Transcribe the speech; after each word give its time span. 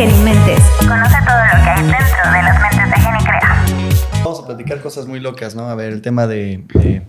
Genimentes. 0.00 0.60
Conoce 0.78 1.14
todo 1.26 1.36
lo 1.36 1.62
que 1.62 1.68
hay 1.68 1.82
dentro 1.82 2.32
de 2.32 2.42
las 2.42 2.58
mentes 2.58 2.90
de 2.90 2.96
Genicrea. 3.02 3.64
Vamos 4.24 4.40
a 4.42 4.46
platicar 4.46 4.80
cosas 4.80 5.04
muy 5.06 5.20
locas, 5.20 5.54
¿no? 5.54 5.68
A 5.68 5.74
ver, 5.74 5.92
el 5.92 6.00
tema 6.00 6.26
de, 6.26 6.64
de 6.72 7.02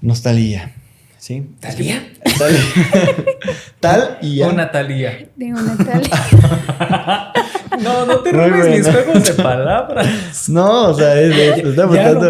nostalgia. 0.00 0.72
¿Sí? 1.18 1.50
¿Talía? 1.60 2.02
Tal, 2.38 2.56
tal 3.80 4.18
y 4.22 4.36
ya. 4.36 4.48
Una 4.48 4.70
talía. 4.72 5.28
De 5.36 5.52
una 5.52 5.76
tal. 5.76 6.02
No, 7.82 8.04
no 8.06 8.18
te 8.20 8.30
robes 8.32 8.68
mis 8.68 8.86
juegos 8.88 9.24
de 9.24 9.32
palabras. 9.42 10.48
No, 10.48 10.88
o 10.90 10.94
sea, 10.94 11.18
es, 11.20 11.34
es- 11.34 11.58
está 11.64 11.90
ya 11.92 12.12
no, 12.12 12.20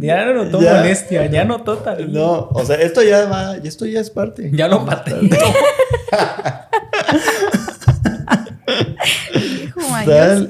ya 0.00 0.24
notó 0.32 0.60
Ya. 0.62 0.74
molestia, 0.76 1.26
ya 1.26 1.44
notó 1.44 1.76
talía. 1.78 2.06
No, 2.08 2.48
o 2.48 2.64
sea, 2.64 2.76
esto 2.76 3.02
ya 3.02 3.26
va, 3.26 3.56
esto 3.56 3.84
ya 3.86 4.00
es 4.00 4.08
parte. 4.10 4.50
Ya 4.52 4.68
lo 4.68 4.84
patentó. 4.86 5.36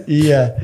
Ya. 0.07 0.57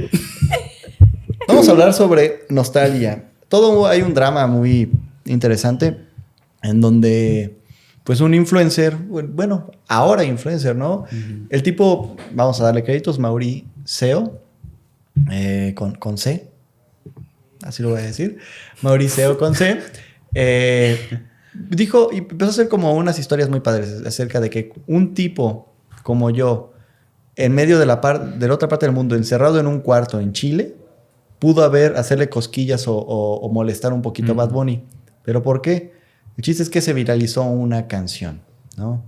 Vamos 1.47 1.69
a 1.69 1.73
hablar 1.73 1.95
sobre 1.95 2.41
nostalgia. 2.49 3.31
Todo 3.49 3.87
hay 3.87 4.03
un 4.03 4.15
drama 4.15 4.47
muy 4.47 4.93
interesante 5.25 5.97
en 6.63 6.81
donde, 6.81 7.59
pues, 8.05 8.21
un 8.21 8.35
influencer, 8.35 8.97
bueno, 8.97 9.71
ahora 9.87 10.25
influencer, 10.25 10.77
¿no? 10.77 11.05
El 11.49 11.63
tipo, 11.63 12.17
vamos 12.33 12.61
a 12.61 12.65
darle 12.65 12.85
créditos, 12.85 13.19
Mauricio, 13.19 14.41
eh, 15.31 15.73
con, 15.75 15.95
con 15.95 16.19
C, 16.19 16.49
así 17.63 17.83
lo 17.83 17.91
voy 17.91 18.01
a 18.01 18.03
decir, 18.03 18.39
Mauricio 18.83 19.39
con 19.39 19.55
C, 19.55 19.81
eh, 20.35 20.99
dijo 21.55 22.11
y 22.13 22.19
empezó 22.19 22.47
a 22.47 22.51
hacer 22.51 22.69
como 22.69 22.95
unas 22.95 23.19
historias 23.19 23.49
muy 23.49 23.61
padres 23.61 24.03
acerca 24.07 24.41
de 24.41 24.51
que 24.51 24.73
un 24.87 25.15
tipo 25.15 25.73
como 26.03 26.31
yo, 26.31 26.73
en 27.39 27.55
medio 27.55 27.79
de 27.79 27.87
la, 27.87 28.01
par- 28.01 28.39
de 28.39 28.49
la 28.49 28.55
otra 28.55 28.69
parte 28.69 28.85
del 28.87 28.95
mundo, 28.95 29.15
encerrado 29.17 29.59
en 29.59 29.67
un 29.67 29.81
cuarto 29.81 30.21
en 30.21 30.33
Chile, 30.33 30.75
pudo 31.39 31.63
haber, 31.65 31.97
hacerle 31.97 32.29
cosquillas 32.29 32.87
o, 32.89 32.97
o- 32.99 33.37
o 33.41 33.49
molestar 33.51 33.93
un 33.93 34.03
poquito 34.03 34.33
a 34.33 34.35
Bad 34.35 34.51
Bunny. 34.51 34.83
¿Pero 35.23 35.43
por 35.43 35.63
qué? 35.63 35.93
El 36.37 36.43
chiste 36.45 36.63
es 36.63 36.69
que 36.71 36.81
se 36.81 36.93
viralizó 36.93 37.43
una 37.45 37.87
canción, 37.87 38.41
¿no? 38.77 39.03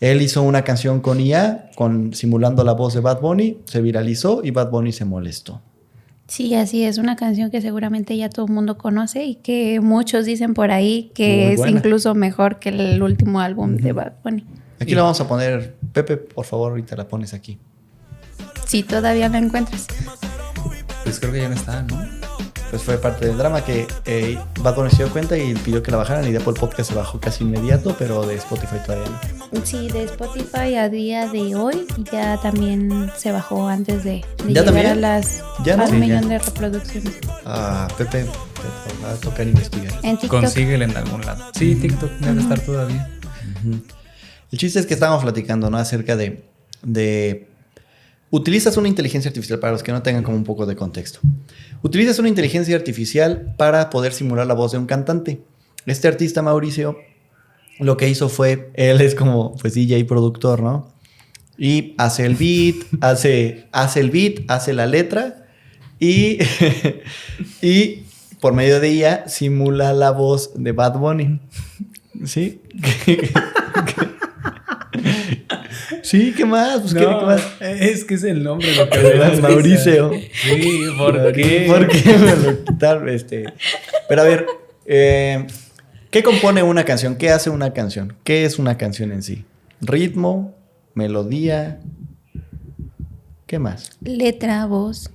Él 0.00 0.22
hizo 0.22 0.42
una 0.42 0.62
canción 0.64 1.00
con 1.00 1.20
IA, 1.20 1.70
con, 1.76 2.14
simulando 2.14 2.64
la 2.64 2.72
voz 2.72 2.94
de 2.94 3.00
Bad 3.00 3.20
Bunny, 3.20 3.58
se 3.66 3.80
viralizó 3.82 4.40
y 4.42 4.50
Bad 4.50 4.70
Bunny 4.70 4.92
se 4.92 5.04
molestó. 5.04 5.60
Sí, 6.26 6.54
así 6.54 6.84
es, 6.84 6.96
una 6.98 7.16
canción 7.16 7.50
que 7.50 7.60
seguramente 7.60 8.16
ya 8.16 8.30
todo 8.30 8.46
el 8.46 8.52
mundo 8.52 8.78
conoce 8.78 9.24
y 9.24 9.34
que 9.34 9.80
muchos 9.80 10.24
dicen 10.24 10.54
por 10.54 10.70
ahí 10.70 11.10
que 11.14 11.52
es 11.52 11.58
incluso 11.76 12.14
mejor 12.14 12.58
que 12.60 12.68
el 12.70 13.02
último 13.02 13.40
álbum 13.40 13.76
de 13.76 13.92
Bad 13.92 14.12
Bunny. 14.24 14.44
Aquí 14.80 14.94
la 14.94 15.02
vamos 15.02 15.20
a 15.20 15.28
poner, 15.28 15.76
Pepe, 15.92 16.16
por 16.16 16.44
favor, 16.46 16.70
ahorita 16.70 16.96
la 16.96 17.06
pones 17.06 17.34
aquí. 17.34 17.58
Si 18.66 18.82
todavía 18.82 19.28
la 19.28 19.38
encuentras. 19.38 19.86
Pues 21.04 21.20
creo 21.20 21.32
que 21.32 21.40
ya 21.42 21.48
no 21.48 21.54
está, 21.54 21.82
¿no? 21.82 22.00
Pues 22.70 22.82
fue 22.84 22.98
parte 22.98 23.26
del 23.26 23.36
drama 23.36 23.64
que 23.64 23.88
eh, 24.04 24.38
Bad 24.62 24.76
Bunny 24.76 24.90
se 24.90 24.98
dio 24.98 25.10
cuenta 25.12 25.36
y 25.36 25.54
pidió 25.54 25.82
que 25.82 25.90
la 25.90 25.96
bajaran 25.96 26.24
y 26.28 26.30
de 26.30 26.38
Apple 26.38 26.52
Podcast 26.52 26.90
se 26.90 26.94
bajó 26.94 27.18
casi 27.18 27.42
inmediato, 27.42 27.96
pero 27.98 28.24
de 28.24 28.36
Spotify 28.36 28.76
todavía 28.86 29.08
no. 29.52 29.66
Sí, 29.66 29.88
de 29.90 30.04
Spotify 30.04 30.76
a 30.76 30.88
día 30.88 31.26
de 31.28 31.56
hoy 31.56 31.84
ya 32.12 32.40
también 32.40 33.10
se 33.16 33.32
bajó 33.32 33.66
antes 33.66 34.04
de, 34.04 34.10
de 34.12 34.24
¿Ya 34.52 34.62
llegar 34.62 34.64
también? 34.66 34.86
a 34.86 34.94
las 34.94 35.42
¿Ya 35.64 35.76
no? 35.76 35.82
al 35.82 35.90
Sí, 35.90 35.96
millón 35.96 36.22
ya. 36.22 36.28
de 36.28 36.38
reproducciones. 36.38 37.14
Ah, 37.44 37.88
Pepe, 37.98 38.22
te 38.22 39.04
va 39.04 39.10
a 39.10 39.16
tocar 39.16 39.48
investigar. 39.48 39.92
En 40.04 40.16
TikTok. 40.16 40.40
Consíguela 40.40 40.84
en 40.84 40.96
algún 40.96 41.22
lado. 41.26 41.50
Sí, 41.58 41.74
TikTok 41.74 42.10
debe 42.20 42.40
estar 42.40 42.60
todavía. 42.60 43.10
El 44.52 44.58
chiste 44.58 44.78
es 44.78 44.86
que 44.86 44.94
estábamos 44.94 45.22
platicando, 45.22 45.70
¿no? 45.70 45.76
Acerca 45.78 46.16
de, 46.16 46.42
de... 46.82 47.46
Utilizas 48.30 48.76
una 48.76 48.88
inteligencia 48.88 49.28
artificial 49.28 49.58
para 49.58 49.72
los 49.72 49.82
que 49.82 49.92
no 49.92 50.02
tengan 50.02 50.22
como 50.22 50.36
un 50.36 50.44
poco 50.44 50.66
de 50.66 50.76
contexto. 50.76 51.20
Utilizas 51.82 52.18
una 52.18 52.28
inteligencia 52.28 52.76
artificial 52.76 53.54
para 53.56 53.90
poder 53.90 54.12
simular 54.12 54.46
la 54.46 54.54
voz 54.54 54.72
de 54.72 54.78
un 54.78 54.86
cantante. 54.86 55.40
Este 55.86 56.08
artista 56.08 56.42
Mauricio 56.42 56.96
lo 57.80 57.96
que 57.96 58.08
hizo 58.08 58.28
fue, 58.28 58.70
él 58.74 59.00
es 59.00 59.14
como 59.14 59.56
pues 59.56 59.74
DJ 59.74 60.04
productor, 60.04 60.62
¿no? 60.62 60.92
Y 61.56 61.94
hace 61.98 62.26
el 62.26 62.36
beat, 62.36 62.76
hace, 63.00 63.66
hace 63.72 64.00
el 64.00 64.10
beat, 64.10 64.40
hace 64.48 64.72
la 64.72 64.86
letra 64.86 65.46
y, 65.98 66.38
y 67.62 68.04
por 68.40 68.52
medio 68.52 68.80
de 68.80 68.88
ella 68.88 69.24
simula 69.28 69.92
la 69.92 70.10
voz 70.10 70.52
de 70.54 70.72
Bad 70.72 70.98
Bunny. 70.98 71.40
¿Sí? 72.24 72.60
sí, 76.10 76.34
¿qué 76.36 76.44
más? 76.44 76.80
Pues, 76.80 76.94
¿qué, 76.94 77.00
qué 77.00 77.06
más? 77.06 77.42
es 77.60 78.04
que 78.04 78.14
es 78.14 78.24
el 78.24 78.42
nombre 78.42 78.74
lo 78.74 78.88
que 78.88 78.98
De 78.98 79.14
me. 79.14 79.40
Mauricio. 79.40 80.10
Sí, 80.32 80.86
¿por 80.98 81.32
qué? 81.32 81.66
¿Por 81.68 81.88
qué 81.88 82.18
me 82.18 82.36
lo 82.36 82.64
quitaron? 82.64 83.08
Este? 83.08 83.44
Pero 84.08 84.22
a 84.22 84.24
ver, 84.24 84.46
eh, 84.86 85.46
¿qué 86.10 86.22
compone 86.22 86.62
una 86.62 86.84
canción? 86.84 87.16
¿Qué 87.16 87.30
hace 87.30 87.50
una 87.50 87.72
canción? 87.72 88.16
¿Qué 88.24 88.44
es 88.44 88.58
una 88.58 88.76
canción 88.76 89.12
en 89.12 89.22
sí? 89.22 89.44
¿Ritmo? 89.80 90.54
¿Melodía? 90.94 91.80
¿Qué 93.46 93.58
más? 93.58 93.96
Letra, 94.02 94.66
voz. 94.66 95.10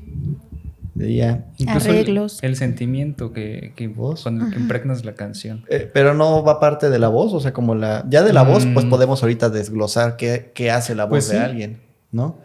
Incluso 0.97 1.89
el- 1.89 1.95
Arreglos. 1.97 2.39
El, 2.41 2.55
sentimiento 2.55 3.33
que, 3.33 3.73
que, 3.75 3.87
¿Voz? 3.89 4.23
con 4.23 4.41
el 4.41 4.49
que 4.53 4.59
impregnas 4.59 5.03
la 5.03 5.13
canción. 5.13 5.65
eh, 5.69 5.89
pero 5.93 6.13
no 6.13 6.41
va 6.43 6.59
parte 6.59 6.89
de 6.89 6.99
la 6.99 7.09
voz, 7.09 7.33
o 7.33 7.39
sea, 7.41 7.51
como 7.51 7.75
la... 7.75 8.05
Ya 8.09 8.23
de 8.23 8.31
la 8.31 8.43
voz, 8.43 8.65
pues 8.73 8.85
Mm. 8.85 8.89
podemos 8.89 9.21
ahorita 9.21 9.49
desglosar 9.49 10.15
qué, 10.15 10.51
qué 10.55 10.71
hace 10.71 10.95
la 10.95 11.03
voz 11.03 11.09
Pues 11.11 11.27
de 11.29 11.35
sí. 11.37 11.43
alguien, 11.43 11.81
¿no? 12.11 12.39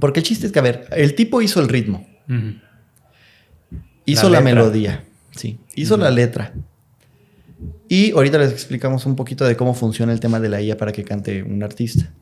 Porque 0.00 0.20
el 0.20 0.26
chiste 0.26 0.46
es 0.46 0.52
que, 0.52 0.60
a 0.60 0.62
ver, 0.62 0.86
el 0.92 1.16
tipo 1.16 1.42
hizo 1.42 1.60
el 1.60 1.68
ritmo. 1.68 2.06
Hizo 4.04 4.28
La 4.28 4.40
melodía, 4.40 5.04
sí. 5.32 5.58
Hizo 5.74 5.96
la 5.96 6.10
letra. 6.10 6.52
Y 7.88 8.12
ahorita 8.12 8.38
les 8.38 8.52
explicamos 8.52 9.06
un 9.06 9.16
poquito 9.16 9.44
de 9.44 9.56
cómo 9.56 9.74
funciona 9.74 10.12
el 10.12 10.20
tema 10.20 10.38
de 10.40 10.48
la 10.50 10.60
IA 10.60 10.76
para 10.76 10.92
que 10.92 11.02
cante 11.04 11.42
un 11.42 11.62
artista. 11.62 12.12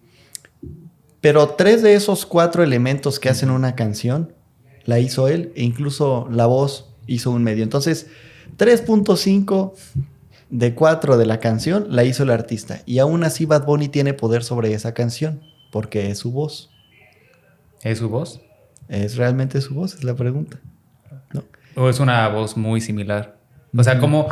Pero 1.20 1.48
tres 1.50 1.82
de 1.82 1.94
esos 1.94 2.24
cuatro 2.24 2.62
elementos 2.62 3.20
que 3.20 3.28
hacen 3.28 3.50
una 3.50 3.74
canción 3.74 4.32
la 4.84 4.98
hizo 4.98 5.28
él 5.28 5.53
e 5.54 5.62
incluso 5.62 6.28
la 6.31 6.47
voz 6.47 6.94
hizo 7.06 7.31
un 7.31 7.43
medio. 7.43 7.62
Entonces, 7.62 8.09
3.5 8.59 9.72
de 10.50 10.75
4 10.75 11.16
de 11.16 11.26
la 11.26 11.41
canción 11.41 11.87
la 11.88 12.04
hizo 12.04 12.22
el 12.22 12.31
artista. 12.31 12.82
Y 12.87 12.98
aún 12.98 13.25
así 13.25 13.47
Bad 13.47 13.65
Bunny 13.65 13.88
tiene 13.88 14.15
poder 14.15 14.44
sobre 14.44 14.72
esa 14.75 14.94
canción 14.94 15.42
porque 15.71 16.10
es 16.10 16.19
su 16.19 16.32
voz. 16.32 16.71
¿Es 17.82 17.98
su 17.98 18.09
voz? 18.09 18.41
¿Es 18.88 19.16
realmente 19.16 19.60
su 19.60 19.75
voz? 19.75 19.94
Es 19.94 20.04
la 20.04 20.15
pregunta. 20.15 20.60
¿No? 21.32 21.44
¿O 21.75 21.88
es 21.88 21.98
una 21.98 22.28
voz 22.28 22.56
muy 22.56 22.81
similar? 22.81 23.38
O 23.76 23.82
sea, 23.82 23.98
¿cómo 23.98 24.28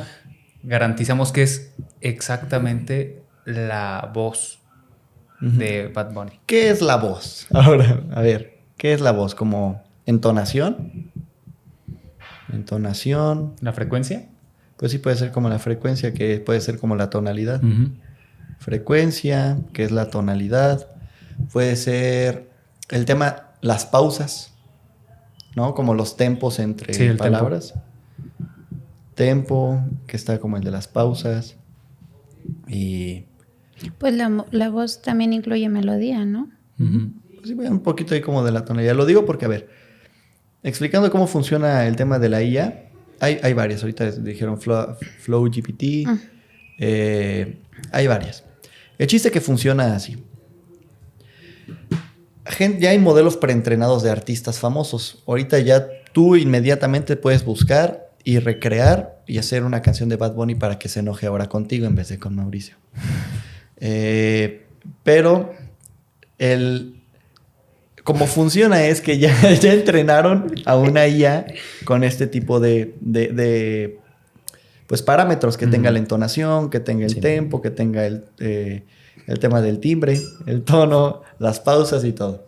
garantizamos 0.63 1.33
que 1.33 1.43
es 1.43 1.73
exactamente 2.03 3.23
la 3.47 4.11
voz 4.13 4.61
de 5.41 5.89
Bad 5.89 6.13
Bunny? 6.13 6.41
¿Qué 6.45 6.69
es 6.69 6.83
la 6.83 6.97
voz? 6.97 7.47
Ahora, 7.55 8.03
a 8.13 8.21
ver, 8.21 8.59
¿qué 8.77 8.93
es 8.93 9.01
la 9.01 9.13
voz? 9.13 9.35
¿Como 9.35 9.83
entonación? 10.11 11.11
Entonación. 12.53 13.55
¿La 13.61 13.73
frecuencia? 13.73 14.29
Pues 14.77 14.93
sí 14.93 14.99
puede 14.99 15.17
ser 15.17 15.31
como 15.31 15.49
la 15.49 15.59
frecuencia, 15.59 16.13
que 16.13 16.39
puede 16.41 16.61
ser 16.61 16.79
como 16.79 16.97
la 16.97 17.11
tonalidad. 17.11 17.63
Frecuencia, 18.59 19.59
que 19.73 19.85
es 19.85 19.91
la 19.91 20.11
tonalidad. 20.11 20.89
Puede 21.53 21.77
ser 21.77 22.51
el 22.91 23.05
tema, 23.05 23.51
las 23.63 23.87
pausas, 23.87 24.55
¿no? 25.55 25.75
Como 25.75 25.95
los 25.95 26.17
tempos 26.17 26.59
entre 26.59 26.93
Sí, 26.95 27.03
el 27.05 27.09
tempo. 27.11 27.25
palabras. 27.25 27.75
Tempo, 29.15 29.83
que 30.07 30.17
está 30.17 30.39
como 30.39 30.57
el 30.57 30.65
de 30.65 30.71
las 30.71 30.89
pausas. 30.89 31.57
Y 32.67 33.27
Pues 33.99 34.15
la, 34.15 34.69
voz 34.71 35.03
también 35.03 35.33
incluye 35.33 35.69
melodía, 35.69 36.25
¿no? 36.25 36.49
Ujú. 36.79 37.13
Pues 37.37 37.49
sí, 37.49 37.55
un 37.55 37.81
poquito 37.81 38.15
ahí 38.15 38.21
como 38.21 38.45
de 38.45 38.53
la 38.53 38.65
tonalidad. 38.65 38.95
Lo 38.95 39.07
digo 39.07 39.25
porque, 39.25 39.45
a 39.45 39.49
ver, 39.49 39.69
explicando 40.63 41.11
cómo 41.11 41.27
funciona 41.27 41.87
el 41.87 41.97
tema 41.97 42.19
de 42.19 42.29
la 42.29 42.43
IA, 42.43 42.85
hay, 43.21 43.39
hay 43.43 43.53
varias. 43.53 43.83
Ahorita 43.83 44.11
dijeron 44.11 44.61
Flow, 44.61 44.97
Flow 45.21 45.45
GPT, 45.51 46.05
Ah. 46.07 46.19
eh, 46.79 47.59
hay 47.93 48.07
varias. 48.07 48.45
El 48.99 49.07
chiste 49.07 49.29
es 49.29 49.33
que 49.33 49.41
funciona 49.41 49.95
así. 49.95 50.23
Ya 52.79 52.91
hay 52.91 52.99
modelos 52.99 53.37
preentrenados 53.37 54.03
de 54.03 54.11
artistas 54.11 54.59
famosos. 54.59 55.23
Ahorita 55.27 55.59
ya 55.61 55.87
tú 56.13 56.37
inmediatamente 56.37 57.17
puedes 57.17 57.45
buscar 57.45 58.11
y 58.25 58.39
recrear 58.39 59.23
y 59.27 59.39
hacer 59.39 59.63
una 59.65 59.81
canción 59.83 60.09
de 60.09 60.17
Bad 60.17 60.35
Bunny 60.35 60.55
para 60.57 60.79
que 60.79 60.89
se 60.89 61.01
enoje 61.01 61.27
ahora 61.27 61.49
contigo 61.49 61.87
en 61.87 61.95
vez 61.95 62.09
de 62.09 62.19
con 62.19 62.35
Mauricio. 62.35 62.77
Eh, 63.79 64.67
pero 65.05 65.55
el 66.39 67.00
como 68.05 68.27
funciona 68.27 68.85
es 68.87 69.01
que 69.01 69.19
ya, 69.19 69.35
ya 69.61 69.73
entrenaron 69.73 70.55
a 70.65 70.77
una 70.77 71.07
IA 71.07 71.47
con 71.85 72.05
este 72.05 72.27
tipo 72.27 72.61
de, 72.61 72.95
de- 73.01 73.29
de, 73.29 73.99
pues 74.87 75.03
parámetros 75.03 75.57
que 75.57 75.67
tenga 75.67 75.91
la 75.91 75.99
entonación, 75.99 76.71
que 76.71 76.81
tenga 76.81 77.05
el 77.07 77.13
Sí. 77.15 77.21
tempo, 77.21 77.61
que 77.63 77.71
tenga 77.71 78.07
el, 78.07 78.25
eh, 78.41 78.83
el 79.27 79.39
tema 79.39 79.61
del 79.63 79.79
timbre, 79.81 80.21
el 80.47 80.63
tono, 80.63 81.23
las 81.39 81.61
pausas 81.61 82.05
y 82.05 82.13
todo. 82.13 82.47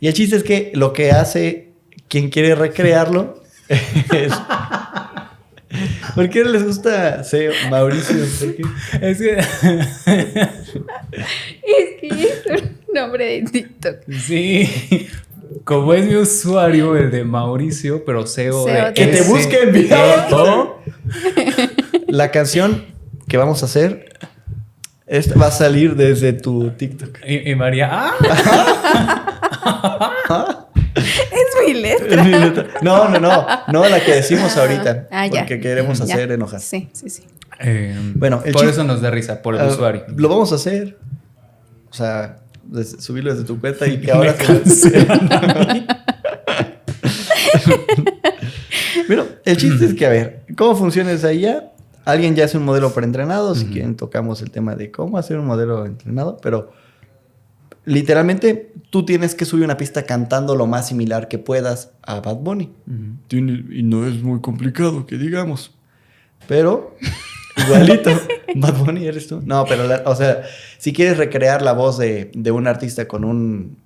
Y 0.00 0.06
el 0.08 0.14
chiste 0.14 0.36
es 0.36 0.44
que 0.44 0.70
lo 0.74 0.92
que 0.92 1.10
hace 1.10 1.72
quien 2.08 2.30
quiere 2.30 2.54
recrearlo 2.54 3.42
es... 3.68 4.32
¿Por 6.14 6.28
qué 6.30 6.44
les 6.44 6.64
gusta 6.64 7.22
Seo, 7.22 7.52
Mauricio? 7.70 8.16
¿Por 8.40 8.56
qué? 8.56 8.62
Es 9.00 9.18
que. 9.18 9.38
Es 11.62 12.00
que 12.00 12.70
nombre 12.94 13.24
de 13.24 13.42
TikTok. 13.50 13.96
sí. 14.12 15.08
Como 15.64 15.92
es 15.94 16.06
mi 16.06 16.14
usuario, 16.14 16.96
el 16.96 17.10
de 17.10 17.24
Mauricio, 17.24 18.04
pero 18.04 18.24
SEO. 18.24 18.64
SEO 18.66 18.86
de 18.86 18.94
Que 18.94 19.06
te 19.08 19.22
busque 19.22 19.62
en 19.64 19.72
video. 19.72 19.98
E-O. 20.30 20.80
La 22.06 22.30
canción 22.30 22.84
que 23.26 23.36
vamos 23.36 23.62
a 23.62 23.66
hacer 23.66 24.16
esta 25.08 25.36
va 25.36 25.48
a 25.48 25.50
salir 25.50 25.96
desde 25.96 26.32
tu 26.34 26.70
TikTok. 26.70 27.18
Y, 27.26 27.50
y 27.50 27.54
María. 27.56 27.88
¡Ah! 27.92 28.14
Es 30.94 31.66
mi 31.66 31.74
letra. 31.74 32.66
No, 32.82 33.08
no, 33.08 33.18
no. 33.20 33.46
No 33.72 33.88
la 33.88 34.04
que 34.04 34.12
decimos 34.16 34.56
ahorita. 34.56 35.08
Ah, 35.10 35.26
ya. 35.26 35.40
Porque 35.40 35.60
queremos 35.60 35.98
Ya. 35.98 36.14
hacer 36.14 36.32
enojar. 36.32 36.60
Sí, 36.60 36.88
sí, 36.92 37.10
sí. 37.10 37.24
Eh, 37.60 37.96
Bueno, 38.14 38.42
por 38.52 38.64
eso 38.66 38.84
nos 38.84 39.00
da 39.00 39.10
risa, 39.10 39.42
por 39.42 39.54
el 39.54 39.60
Ah, 39.62 39.66
usuario. 39.66 40.04
Lo 40.16 40.28
vamos 40.28 40.52
a 40.52 40.56
hacer. 40.56 40.98
O 41.90 41.94
sea, 41.94 42.38
subirlo 42.98 43.32
desde 43.32 43.44
tu 43.46 43.58
cuenta 43.60 43.86
y 43.86 44.00
que 44.00 44.10
ahora 44.12 44.34
se-. 44.64 45.06
Bueno, 49.06 49.24
el 49.44 49.56
chiste 49.56 49.84
es 49.86 49.94
que, 49.94 50.06
a 50.06 50.08
ver, 50.10 50.42
¿cómo 50.56 50.76
funciona 50.76 51.10
esa 51.10 51.32
IA? 51.32 51.72
Alguien 52.04 52.34
ya 52.36 52.44
hace 52.44 52.56
un 52.58 52.64
modelo 52.64 52.92
preentrenado. 52.92 53.54
Si 53.54 53.66
quieren, 53.66 53.96
tocamos 53.96 54.40
el 54.42 54.50
tema 54.50 54.74
de 54.76 54.90
cómo 54.90 55.18
hacer 55.18 55.38
un 55.38 55.46
modelo 55.46 55.84
entrenado. 55.84 56.36
Pero 56.40 56.72
literalmente 57.84 58.72
tú 58.90 59.04
tienes 59.04 59.34
que 59.34 59.44
subir 59.44 59.64
una 59.64 59.76
pista 59.76 60.04
cantando 60.04 60.54
lo 60.54 60.66
más 60.66 60.88
similar 60.88 61.28
que 61.28 61.38
puedas 61.38 61.90
a 62.02 62.20
Bad 62.20 62.36
Bunny. 62.36 62.70
Tiene- 63.28 63.64
y 63.70 63.82
no 63.82 64.06
es 64.06 64.22
muy 64.22 64.40
complicado, 64.40 65.06
que 65.06 65.18
digamos. 65.18 65.74
Pero, 66.46 66.96
igualito, 67.56 68.10
Bad 68.56 68.74
Bunny 68.78 69.06
eres 69.06 69.26
tú. 69.28 69.40
No, 69.44 69.64
pero, 69.66 69.86
la- 69.86 70.02
o 70.06 70.14
sea, 70.16 70.42
si 70.78 70.92
quieres 70.92 71.16
recrear 71.18 71.62
la 71.62 71.72
voz 71.72 71.98
de, 71.98 72.30
de 72.34 72.50
un 72.50 72.66
artista 72.66 73.06
con 73.08 73.24
un, 73.24 73.78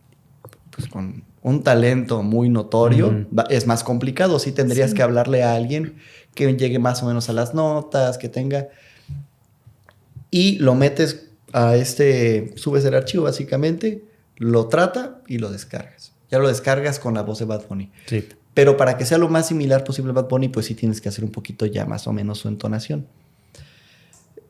pues, 0.71 0.89
con 0.89 1.25
un 1.43 1.63
talento 1.63 2.23
muy 2.23 2.49
notorio, 2.49 3.27
es 3.51 3.67
más 3.67 3.85
complicado. 3.85 4.39
Sí 4.39 4.53
tendrías 4.53 4.91
Sí. 4.91 4.97
que 4.97 5.03
hablarle 5.03 5.43
a 5.43 5.55
alguien 5.55 5.97
que 6.35 6.53
llegue 6.57 6.79
más 6.79 7.03
o 7.03 7.07
menos 7.07 7.29
a 7.29 7.33
las 7.33 7.55
notas, 7.55 8.19
que 8.19 8.29
tenga... 8.29 8.69
Y 10.31 10.59
lo 10.59 10.75
metes 10.75 11.27
a 11.53 11.77
este, 11.77 12.53
subes 12.57 12.85
el 12.85 12.95
archivo 12.95 13.25
básicamente, 13.25 14.03
lo 14.37 14.67
trata 14.67 15.21
y 15.29 15.39
lo 15.39 15.51
descargas. 15.53 16.13
Ya 16.31 16.39
lo 16.41 16.49
descargas 16.49 16.99
con 16.99 17.15
la 17.15 17.23
voz 17.23 17.39
de 17.39 17.45
Bad 17.45 17.63
Bunny. 17.69 17.93
Sí. 18.07 18.27
Pero 18.53 18.77
para 18.77 18.97
que 18.97 19.05
sea 19.07 19.19
lo 19.19 19.29
más 19.29 19.47
similar 19.49 19.85
posible 19.85 20.11
a 20.11 20.15
Bad 20.15 20.29
Bunny, 20.29 20.49
pues 20.49 20.67
sí 20.67 20.75
tienes 20.75 21.01
que 21.01 21.09
hacer 21.09 21.25
un 21.25 21.31
poquito 21.31 21.67
ya 21.67 21.87
más 21.87 22.07
o 22.09 22.13
menos 22.13 22.39
su 22.39 22.49
entonación. 22.49 23.07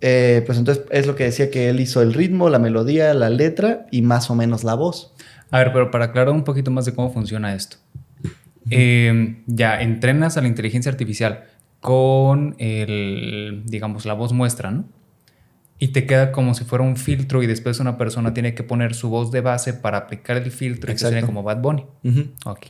Eh, 0.07 0.43
pues 0.45 0.59
entonces 0.59 0.85
es 0.91 1.07
lo 1.07 1.17
que 1.17 1.25
decía 1.25 1.51
que 1.51 1.71
él 1.71 1.81
hizo 1.81 2.03
el 2.03 2.13
ritmo, 2.13 2.51
la 2.51 2.59
melodía, 2.59 3.15
la 3.15 3.31
letra 3.31 3.87
y 3.91 4.03
más 4.03 4.29
o 4.29 4.35
menos 4.35 4.63
la 4.63 4.75
voz. 4.75 5.15
A 5.51 5.57
ver, 5.57 5.73
pero 5.73 5.91
para 5.91 6.07
aclarar 6.07 6.35
un 6.35 6.45
poquito 6.45 6.71
más 6.71 6.85
de 6.85 6.93
cómo 6.93 7.11
funciona 7.11 7.55
esto. 7.55 7.79
Eh, 8.69 9.43
ya 9.47 9.81
entrenas 9.81 10.37
a 10.37 10.43
la 10.43 10.49
inteligencia 10.49 10.93
artificial 10.93 11.45
con 11.81 12.55
el, 12.59 13.63
digamos, 13.65 14.05
la 14.05 14.13
voz 14.13 14.35
muestra, 14.35 14.71
¿no? 14.71 14.85
Y 15.79 15.89
te 15.89 16.05
queda 16.05 16.33
como 16.33 16.53
si 16.53 16.65
fuera 16.65 16.85
un 16.85 16.99
filtro 16.99 17.43
y 17.43 17.47
después 17.47 17.81
una 17.81 17.97
persona 17.97 18.35
tiene 18.35 18.55
que 18.55 18.63
poner 18.63 18.95
su 18.95 19.09
voz 19.09 19.31
de 19.33 19.41
base 19.41 19.73
para 19.73 19.97
aplicar 19.97 20.37
el 20.37 20.51
filtro 20.51 20.91
y 20.91 20.97
que 20.97 20.99
suene 20.99 21.17
Exacto. 21.17 21.29
como 21.35 21.43
Bad 21.43 21.63
Bunny. 21.63 21.87
Ujú. 22.05 22.27
Ok, 22.45 22.67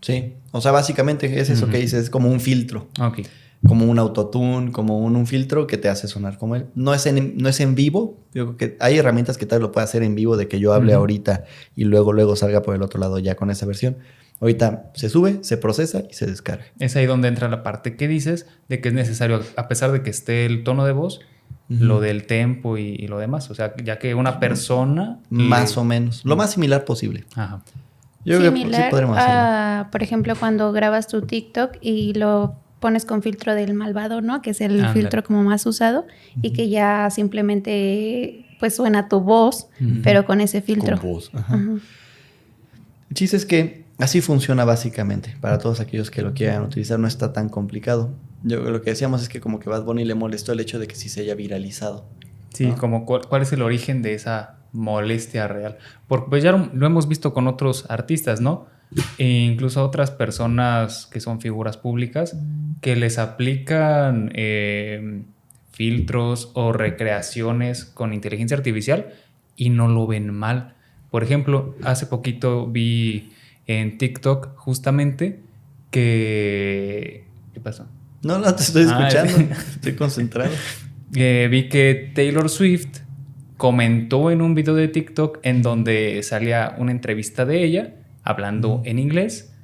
Sí, 0.00 0.34
o 0.50 0.60
sea, 0.60 0.72
básicamente 0.72 1.40
es 1.40 1.48
eso 1.48 1.68
que 1.68 1.78
dices, 1.78 2.02
es 2.04 2.10
como 2.10 2.28
un 2.28 2.40
filtro, 2.40 2.88
ok. 3.00 3.20
Como 3.66 3.86
un 3.86 3.98
autotune, 3.98 4.72
como 4.72 4.98
un, 4.98 5.16
un 5.16 5.26
filtro 5.26 5.66
que 5.66 5.76
te 5.78 5.88
hace 5.88 6.08
sonar 6.08 6.38
como 6.38 6.56
él. 6.56 6.66
No 6.74 6.92
es 6.94 7.06
en, 7.06 7.36
no 7.38 7.48
es 7.48 7.60
en 7.60 7.74
vivo, 7.74 8.18
yo 8.34 8.54
creo 8.54 8.56
que 8.56 8.76
hay 8.80 8.98
herramientas 8.98 9.38
que 9.38 9.46
tal 9.46 9.62
lo 9.62 9.72
puede 9.72 9.84
hacer 9.84 10.02
en 10.02 10.14
vivo, 10.14 10.36
de 10.36 10.48
que 10.48 10.58
yo 10.60 10.72
hable 10.72 10.92
Ujú. 10.92 11.00
ahorita 11.00 11.44
y 11.74 11.84
luego, 11.84 12.12
luego 12.12 12.36
salga 12.36 12.62
por 12.62 12.74
el 12.74 12.82
otro 12.82 13.00
lado 13.00 13.18
ya 13.18 13.34
con 13.34 13.50
esa 13.50 13.66
versión. 13.66 13.96
Ahorita 14.40 14.90
se 14.94 15.08
sube, 15.08 15.38
se 15.42 15.56
procesa 15.56 16.02
y 16.10 16.14
se 16.14 16.26
descarga. 16.26 16.66
Es 16.78 16.94
ahí 16.96 17.06
donde 17.06 17.28
entra 17.28 17.48
la 17.48 17.62
parte 17.62 17.96
que 17.96 18.06
dices 18.06 18.46
de 18.68 18.80
que 18.82 18.88
es 18.88 18.94
necesario, 18.94 19.40
a 19.56 19.68
pesar 19.68 19.92
de 19.92 20.02
que 20.02 20.10
esté 20.10 20.44
el 20.44 20.62
tono 20.62 20.84
de 20.84 20.92
voz, 20.92 21.20
Ujú. 21.70 21.82
lo 21.84 22.00
del 22.00 22.26
tempo 22.26 22.76
y, 22.76 22.94
y 22.98 23.06
lo 23.08 23.18
demás. 23.18 23.50
O 23.50 23.54
sea, 23.54 23.74
ya 23.82 23.98
que 23.98 24.14
una 24.14 24.38
persona... 24.38 25.18
Más 25.30 25.76
o 25.78 25.84
menos, 25.84 26.24
lo 26.24 26.36
más 26.36 26.52
similar 26.52 26.84
posible. 26.84 27.24
Ajá. 27.34 27.62
Yo 28.24 28.38
creo 28.38 28.52
que 28.52 28.56
sí 28.58 28.62
Similar 28.64 28.90
podremos 28.90 29.16
hacerlo. 29.16 29.34
a, 29.40 29.88
por 29.90 30.02
ejemplo, 30.02 30.34
cuando 30.36 30.70
grabas 30.72 31.06
tu 31.08 31.22
TikTok 31.22 31.76
y 31.80 32.12
lo 32.14 32.56
pones 32.80 33.04
con 33.04 33.22
filtro 33.22 33.54
del 33.54 33.74
malvado, 33.74 34.20
¿no? 34.20 34.42
Que 34.42 34.50
es 34.50 34.60
el 34.60 34.86
filtro 34.88 35.22
como 35.24 35.42
más 35.42 35.64
usado 35.66 36.06
y 36.42 36.52
que 36.52 36.68
ya 36.68 37.10
simplemente 37.10 38.46
pues 38.58 38.76
suena 38.76 39.08
tu 39.08 39.20
voz, 39.20 39.68
pero 40.02 40.24
con 40.24 40.40
ese 40.40 40.60
filtro. 40.60 40.98
Con 40.98 41.10
voz, 41.10 41.30
ajá. 41.34 41.56
El 43.08 43.14
chiste 43.14 43.36
es 43.36 43.46
que 43.46 43.84
así 43.98 44.20
funciona 44.20 44.64
básicamente. 44.64 45.36
Para 45.40 45.58
todos 45.58 45.80
aquellos 45.80 46.10
que 46.10 46.22
lo 46.22 46.34
quieran 46.34 46.62
utilizar, 46.62 46.98
no 46.98 47.08
está 47.08 47.32
tan 47.32 47.48
complicado. 47.48 48.10
Yo 48.42 48.60
lo 48.60 48.82
que 48.82 48.90
decíamos 48.90 49.22
es 49.22 49.28
que 49.28 49.40
como 49.40 49.58
que 49.58 49.68
Bad 49.68 49.84
Bunny 49.84 50.04
le 50.04 50.14
molestó 50.14 50.52
el 50.52 50.60
hecho 50.60 50.78
de 50.78 50.86
que 50.86 50.94
sí 50.94 51.08
se 51.08 51.22
haya 51.22 51.34
viralizado. 51.34 52.04
Sí, 52.52 52.66
¿no? 52.66 52.76
como 52.76 53.04
cuál, 53.04 53.26
cuál 53.26 53.42
es 53.42 53.52
el 53.52 53.62
origen 53.62 54.02
de 54.02 54.14
esa 54.14 54.56
molestia 54.72 55.48
real. 55.48 55.78
Porque 56.08 56.26
pues 56.28 56.42
ya 56.42 56.52
lo, 56.52 56.70
lo 56.72 56.86
hemos 56.86 57.08
visto 57.08 57.32
con 57.32 57.48
otros 57.48 57.86
artistas, 57.88 58.40
¿no? 58.40 58.66
E 59.18 59.26
incluso 59.26 59.84
otras 59.84 60.10
personas 60.10 61.06
que 61.06 61.20
son 61.20 61.40
figuras 61.40 61.76
públicas 61.76 62.36
que 62.80 62.96
les 62.96 63.18
aplican 63.18 64.30
eh, 64.34 65.22
filtros 65.72 66.50
o 66.54 66.72
recreaciones 66.72 67.84
con 67.84 68.12
inteligencia 68.12 68.56
artificial 68.56 69.12
y 69.56 69.70
no 69.70 69.88
lo 69.88 70.06
ven 70.06 70.32
mal. 70.32 70.74
Por 71.10 71.22
ejemplo, 71.24 71.74
hace 71.82 72.06
poquito 72.06 72.66
vi 72.66 73.32
en 73.66 73.98
TikTok 73.98 74.56
justamente 74.56 75.40
que... 75.90 77.24
¿Qué 77.52 77.60
pasó? 77.60 77.86
No, 78.22 78.38
no 78.38 78.54
te 78.54 78.62
estoy 78.62 78.86
Ah, 78.88 79.08
escuchando. 79.08 79.54
Estoy 79.74 79.94
concentrado. 79.94 80.50
Eh, 81.14 81.46
vi 81.48 81.68
que 81.68 82.10
Taylor 82.14 82.50
Swift 82.50 82.98
comentó 83.56 84.32
en 84.32 84.42
un 84.42 84.56
video 84.56 84.74
de 84.74 84.88
TikTok 84.88 85.38
en 85.44 85.62
donde 85.62 86.20
salía 86.24 86.74
una 86.78 86.90
entrevista 86.90 87.46
de 87.46 87.62
ella 87.64 87.94
hablando 88.26 88.82
en 88.84 88.98
inglés 88.98 89.54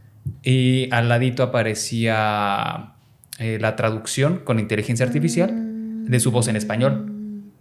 y 0.43 0.89
al 0.91 1.09
ladito 1.11 1.43
aparecía 1.43 2.95
eh, 3.39 3.59
la 3.61 3.77
traducción 3.77 4.41
con 4.45 4.59
inteligencia 4.59 5.05
artificial 5.05 5.51
de 6.07 6.21
su 6.21 6.31
voz 6.31 6.49
en 6.49 6.57
español 6.57 7.09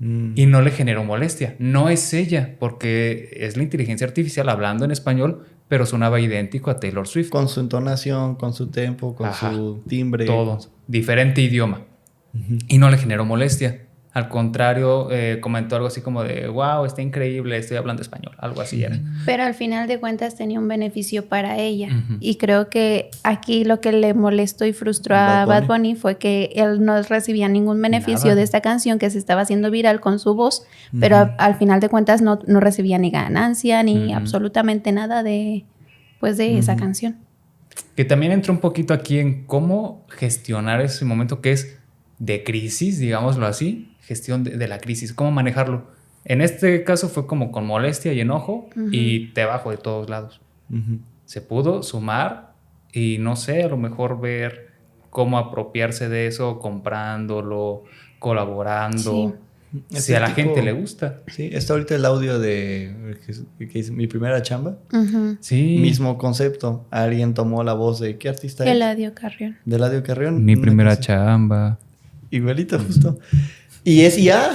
Mm. 0.01 0.31
y 0.35 0.47
no 0.47 0.63
le 0.63 0.71
generó 0.71 1.03
molestia. 1.03 1.55
No 1.59 1.87
es 1.89 2.11
ella 2.15 2.55
porque 2.59 3.29
es 3.37 3.55
la 3.55 3.61
inteligencia 3.61 4.07
artificial 4.07 4.49
hablando 4.49 4.83
en 4.83 4.89
español, 4.89 5.45
pero 5.67 5.85
sonaba 5.85 6.19
idéntico 6.19 6.71
a 6.71 6.79
Taylor 6.79 7.07
Swift. 7.07 7.29
Con 7.29 7.47
su 7.47 7.59
entonación, 7.59 8.33
con 8.33 8.51
su 8.53 8.71
tempo, 8.71 9.15
con 9.15 9.27
Ajá. 9.27 9.53
su 9.53 9.83
timbre. 9.87 10.25
Todo, 10.25 10.57
diferente 10.87 11.41
idioma. 11.41 11.81
Y 12.67 12.79
no 12.79 12.89
le 12.89 12.97
generó 12.97 13.25
molestia. 13.25 13.81
Al 14.13 14.27
contrario, 14.27 15.07
eh, 15.09 15.37
comentó 15.39 15.75
algo 15.77 15.87
así 15.87 16.01
como 16.01 16.21
de, 16.23 16.47
wow, 16.49 16.83
está 16.83 17.01
increíble, 17.01 17.55
estoy 17.57 17.77
hablando 17.77 18.01
español. 18.01 18.33
Algo 18.39 18.59
así 18.59 18.83
era. 18.83 18.99
Pero 19.25 19.43
al 19.43 19.53
final 19.53 19.87
de 19.87 20.01
cuentas 20.01 20.35
tenía 20.35 20.59
un 20.59 20.67
beneficio 20.67 21.27
para 21.27 21.57
ella. 21.59 21.87
Ujú. 21.87 22.17
Y 22.19 22.35
creo 22.35 22.69
que 22.69 23.09
aquí 23.23 23.63
lo 23.63 23.79
que 23.79 23.93
le 23.93 24.13
molestó 24.13 24.65
y 24.65 24.73
frustró 24.73 25.15
a 25.15 25.45
Bad 25.45 25.61
Bad 25.61 25.67
Bunny 25.67 25.95
fue 25.95 26.17
que 26.17 26.51
él 26.55 26.83
no 26.83 27.01
recibía 27.03 27.47
ningún 27.47 27.81
beneficio 27.81 28.25
Nada. 28.25 28.35
de 28.35 28.43
esta 28.43 28.59
canción 28.59 28.99
que 28.99 29.09
se 29.09 29.17
estaba 29.17 29.41
haciendo 29.41 29.71
viral 29.71 30.01
con 30.01 30.19
su 30.19 30.35
voz, 30.35 30.65
pero 30.99 31.15
a- 31.15 31.35
al 31.37 31.55
final 31.55 31.79
de 31.79 31.87
cuentas 31.87 32.21
no, 32.21 32.39
no 32.47 32.59
recibía 32.59 32.97
ni 32.97 33.11
ganancia 33.11 33.81
ni 33.81 34.11
absolutamente 34.13 34.91
nada 34.91 35.23
de, 35.23 35.63
pues, 36.19 36.35
de 36.35 36.57
esa 36.57 36.75
canción. 36.75 37.15
Que 37.95 38.03
también 38.03 38.33
entra 38.33 38.51
un 38.51 38.59
poquito 38.59 38.93
aquí 38.93 39.19
en 39.19 39.45
cómo 39.45 40.05
gestionar 40.09 40.81
ese 40.81 41.05
momento 41.05 41.39
que 41.39 41.53
es 41.53 41.77
de 42.19 42.43
crisis, 42.43 42.99
digámoslo 42.99 43.45
así, 43.47 43.87
gestión 44.11 44.43
de, 44.43 44.51
de 44.57 44.67
la 44.67 44.77
crisis, 44.79 45.13
cómo 45.13 45.31
manejarlo. 45.31 45.77
En 46.25 46.41
este 46.41 46.83
caso 46.83 47.07
fue 47.09 47.25
como 47.25 47.51
con 47.51 47.65
molestia 47.65 48.11
y 48.13 48.19
enojo 48.19 48.69
y 48.91 49.29
te 49.33 49.45
bajo 49.45 49.71
de 49.71 49.77
todos 49.77 50.09
lados. 50.09 50.39
Se 51.25 51.41
pudo 51.41 51.81
sumar 51.83 52.53
y 52.93 53.17
no 53.19 53.35
sé, 53.35 53.63
a 53.63 53.67
lo 53.69 53.77
mejor 53.77 54.19
ver 54.19 54.69
cómo 55.09 55.37
apropiarse 55.37 56.09
de 56.09 56.27
eso 56.27 56.59
comprándolo, 56.59 57.83
colaborando. 58.19 59.35
Si 59.89 59.97
Ese 59.97 60.17
a 60.17 60.19
la 60.19 60.27
tipo- 60.27 60.35
gente 60.49 60.61
le 60.63 60.73
gusta. 60.73 61.21
Sí, 61.27 61.49
está 61.53 61.73
ahorita 61.73 61.95
el 61.95 62.03
audio 62.05 62.39
de 62.39 63.17
que, 63.57 63.67
que 63.67 63.79
hice 63.79 63.91
mi 63.91 64.05
primera 64.07 64.41
chamba. 64.41 64.77
Sí. 65.39 65.77
Mismo 65.79 66.17
concepto. 66.17 66.85
Alguien 66.91 67.33
tomó 67.33 67.63
la 67.63 67.73
voz 67.73 67.99
de 68.01 68.17
¿qué 68.17 68.27
artista 68.29 68.65
es? 68.65 68.69
Eladio 68.71 69.13
Carrión. 69.13 69.57
De 69.65 69.77
Eladio 69.77 70.03
Carrión. 70.03 70.43
Mi 70.43 70.55
primera 70.57 70.99
chamba. 70.99 71.79
Igualito, 72.31 72.77
justo. 72.79 73.17
Y 73.83 74.01
es 74.01 74.17
IA. 74.17 74.51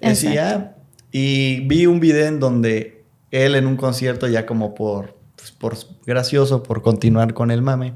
Es. 0.00 0.24
IA. 0.24 0.76
Y 1.12 1.60
vi 1.66 1.86
un 1.86 2.00
video 2.00 2.26
en 2.26 2.40
donde 2.40 3.04
él 3.30 3.54
en 3.54 3.66
un 3.66 3.76
concierto 3.76 4.28
ya 4.28 4.46
como 4.46 4.74
por, 4.74 5.16
pues, 5.36 5.50
por 5.52 5.76
gracioso, 6.06 6.62
por 6.62 6.82
continuar 6.82 7.34
con 7.34 7.50
el 7.50 7.62
mame. 7.62 7.94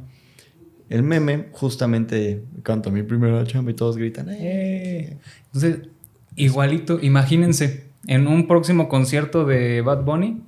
El 0.89 1.03
meme, 1.03 1.47
justamente 1.53 2.43
canto 2.63 2.91
mi 2.91 3.03
primera 3.03 3.45
chamba 3.45 3.71
y 3.71 3.75
todos 3.75 3.97
gritan. 3.97 4.29
"Eh". 4.29 4.37
Eh. 4.41 5.17
Entonces, 5.47 5.89
igualito, 6.37 6.99
imagínense, 7.01 7.85
en 8.07 8.27
un 8.27 8.47
próximo 8.47 8.89
concierto 8.89 9.45
de 9.45 9.81
Bad 9.81 10.05
Bunny, 10.05 10.43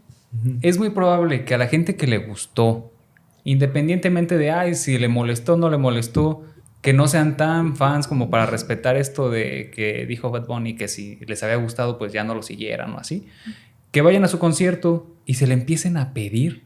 es 0.61 0.78
muy 0.78 0.90
probable 0.90 1.45
que 1.47 1.54
a 1.54 1.59
la 1.59 1.66
gente 1.68 1.97
que 1.97 2.06
le 2.06 2.18
gustó, 2.18 2.92
independientemente 3.45 4.37
de, 4.37 4.50
ay, 4.50 4.75
si 4.75 4.99
le 4.99 5.09
molestó 5.09 5.54
o 5.54 5.56
no 5.56 5.71
le 5.71 5.78
molestó, 5.78 6.42
que 6.80 6.92
no 6.92 7.09
sean 7.09 7.37
tan 7.37 7.76
fans 7.76 8.06
como 8.06 8.30
para 8.30 8.47
respetar 8.47 8.97
esto 8.97 9.30
de 9.30 9.71
que 9.75 10.06
dijo 10.06 10.30
Bad 10.30 10.47
Bunny, 10.47 10.76
que 10.76 10.88
si 10.88 11.16
les 11.26 11.42
había 11.42 11.56
gustado, 11.56 11.99
pues 11.99 12.12
ya 12.12 12.25
no 12.25 12.35
lo 12.35 12.42
siguieran 12.42 12.92
o 12.95 12.99
así, 12.99 13.26
que 13.90 14.02
vayan 14.02 14.25
a 14.25 14.28
su 14.28 14.38
concierto 14.38 15.06
y 15.25 15.35
se 15.35 15.47
le 15.47 15.54
empiecen 15.54 15.97
a 15.97 16.12
pedir 16.12 16.64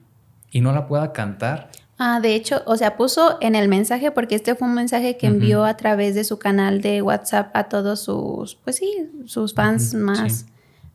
y 0.51 0.61
no 0.61 0.73
la 0.73 0.87
pueda 0.87 1.13
cantar. 1.13 1.71
Ah, 1.99 2.19
de 2.21 2.35
hecho, 2.35 2.63
o 2.67 2.77
sea, 2.77 2.97
puso 2.97 3.37
en 3.41 3.55
el 3.55 3.69
mensaje, 3.69 4.11
porque 4.11 4.35
este 4.35 4.55
fue 4.55 4.67
un 4.67 4.75
mensaje 4.75 5.17
que 5.17 5.27
envió 5.27 5.65
a 5.65 5.77
través 5.77 6.15
de 6.15 6.25
su 6.25 6.39
canal 6.39 6.81
de 6.81 7.03
WhatsApp 7.03 7.51
a 7.55 7.65
todos 7.65 8.01
sus, 8.01 8.55
pues 8.55 8.77
sí, 8.77 9.11
sus 9.27 9.55
fans 9.55 9.93
más, 9.95 10.33
sí. 10.33 10.45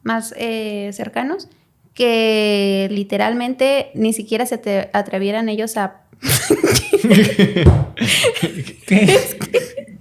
más 0.02 0.34
eh, 0.36 0.90
cercanos, 0.94 1.48
que 1.94 2.88
literalmente 2.92 3.92
ni 3.94 4.14
siquiera 4.14 4.46
se 4.48 4.58
te 4.58 4.90
atrevieran 4.94 5.48
ellos 5.48 5.78
a 5.78 6.02
¿Qué? 8.88 9.20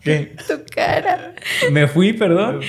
¿Qué? 0.02 0.37
tu 0.47 0.62
cara. 0.75 1.35
Me 1.71 1.87
fui, 1.88 2.12
perdón. 2.12 2.61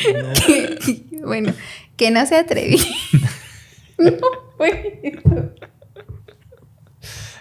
bueno, 1.23 1.53
que 1.97 2.11
no 2.11 2.25
se 2.25 2.35
atrevieran. 2.35 2.87
no 3.97 4.11
fue 4.57 4.99
eso. 5.03 5.51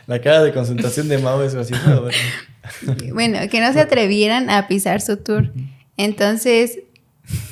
La 0.06 0.20
cara 0.20 0.42
de 0.42 0.52
concentración 0.52 1.08
de 1.08 1.18
Mao 1.18 1.42
es 1.42 1.54
así. 1.54 1.72
"No, 1.86 2.02
bueno". 2.02 2.18
Bueno, 3.12 3.38
que 3.50 3.60
no 3.60 3.72
se 3.72 3.80
atrevieran 3.80 4.50
a 4.50 4.66
pisar 4.68 5.00
su 5.00 5.16
tour. 5.18 5.52
Entonces, 5.96 6.78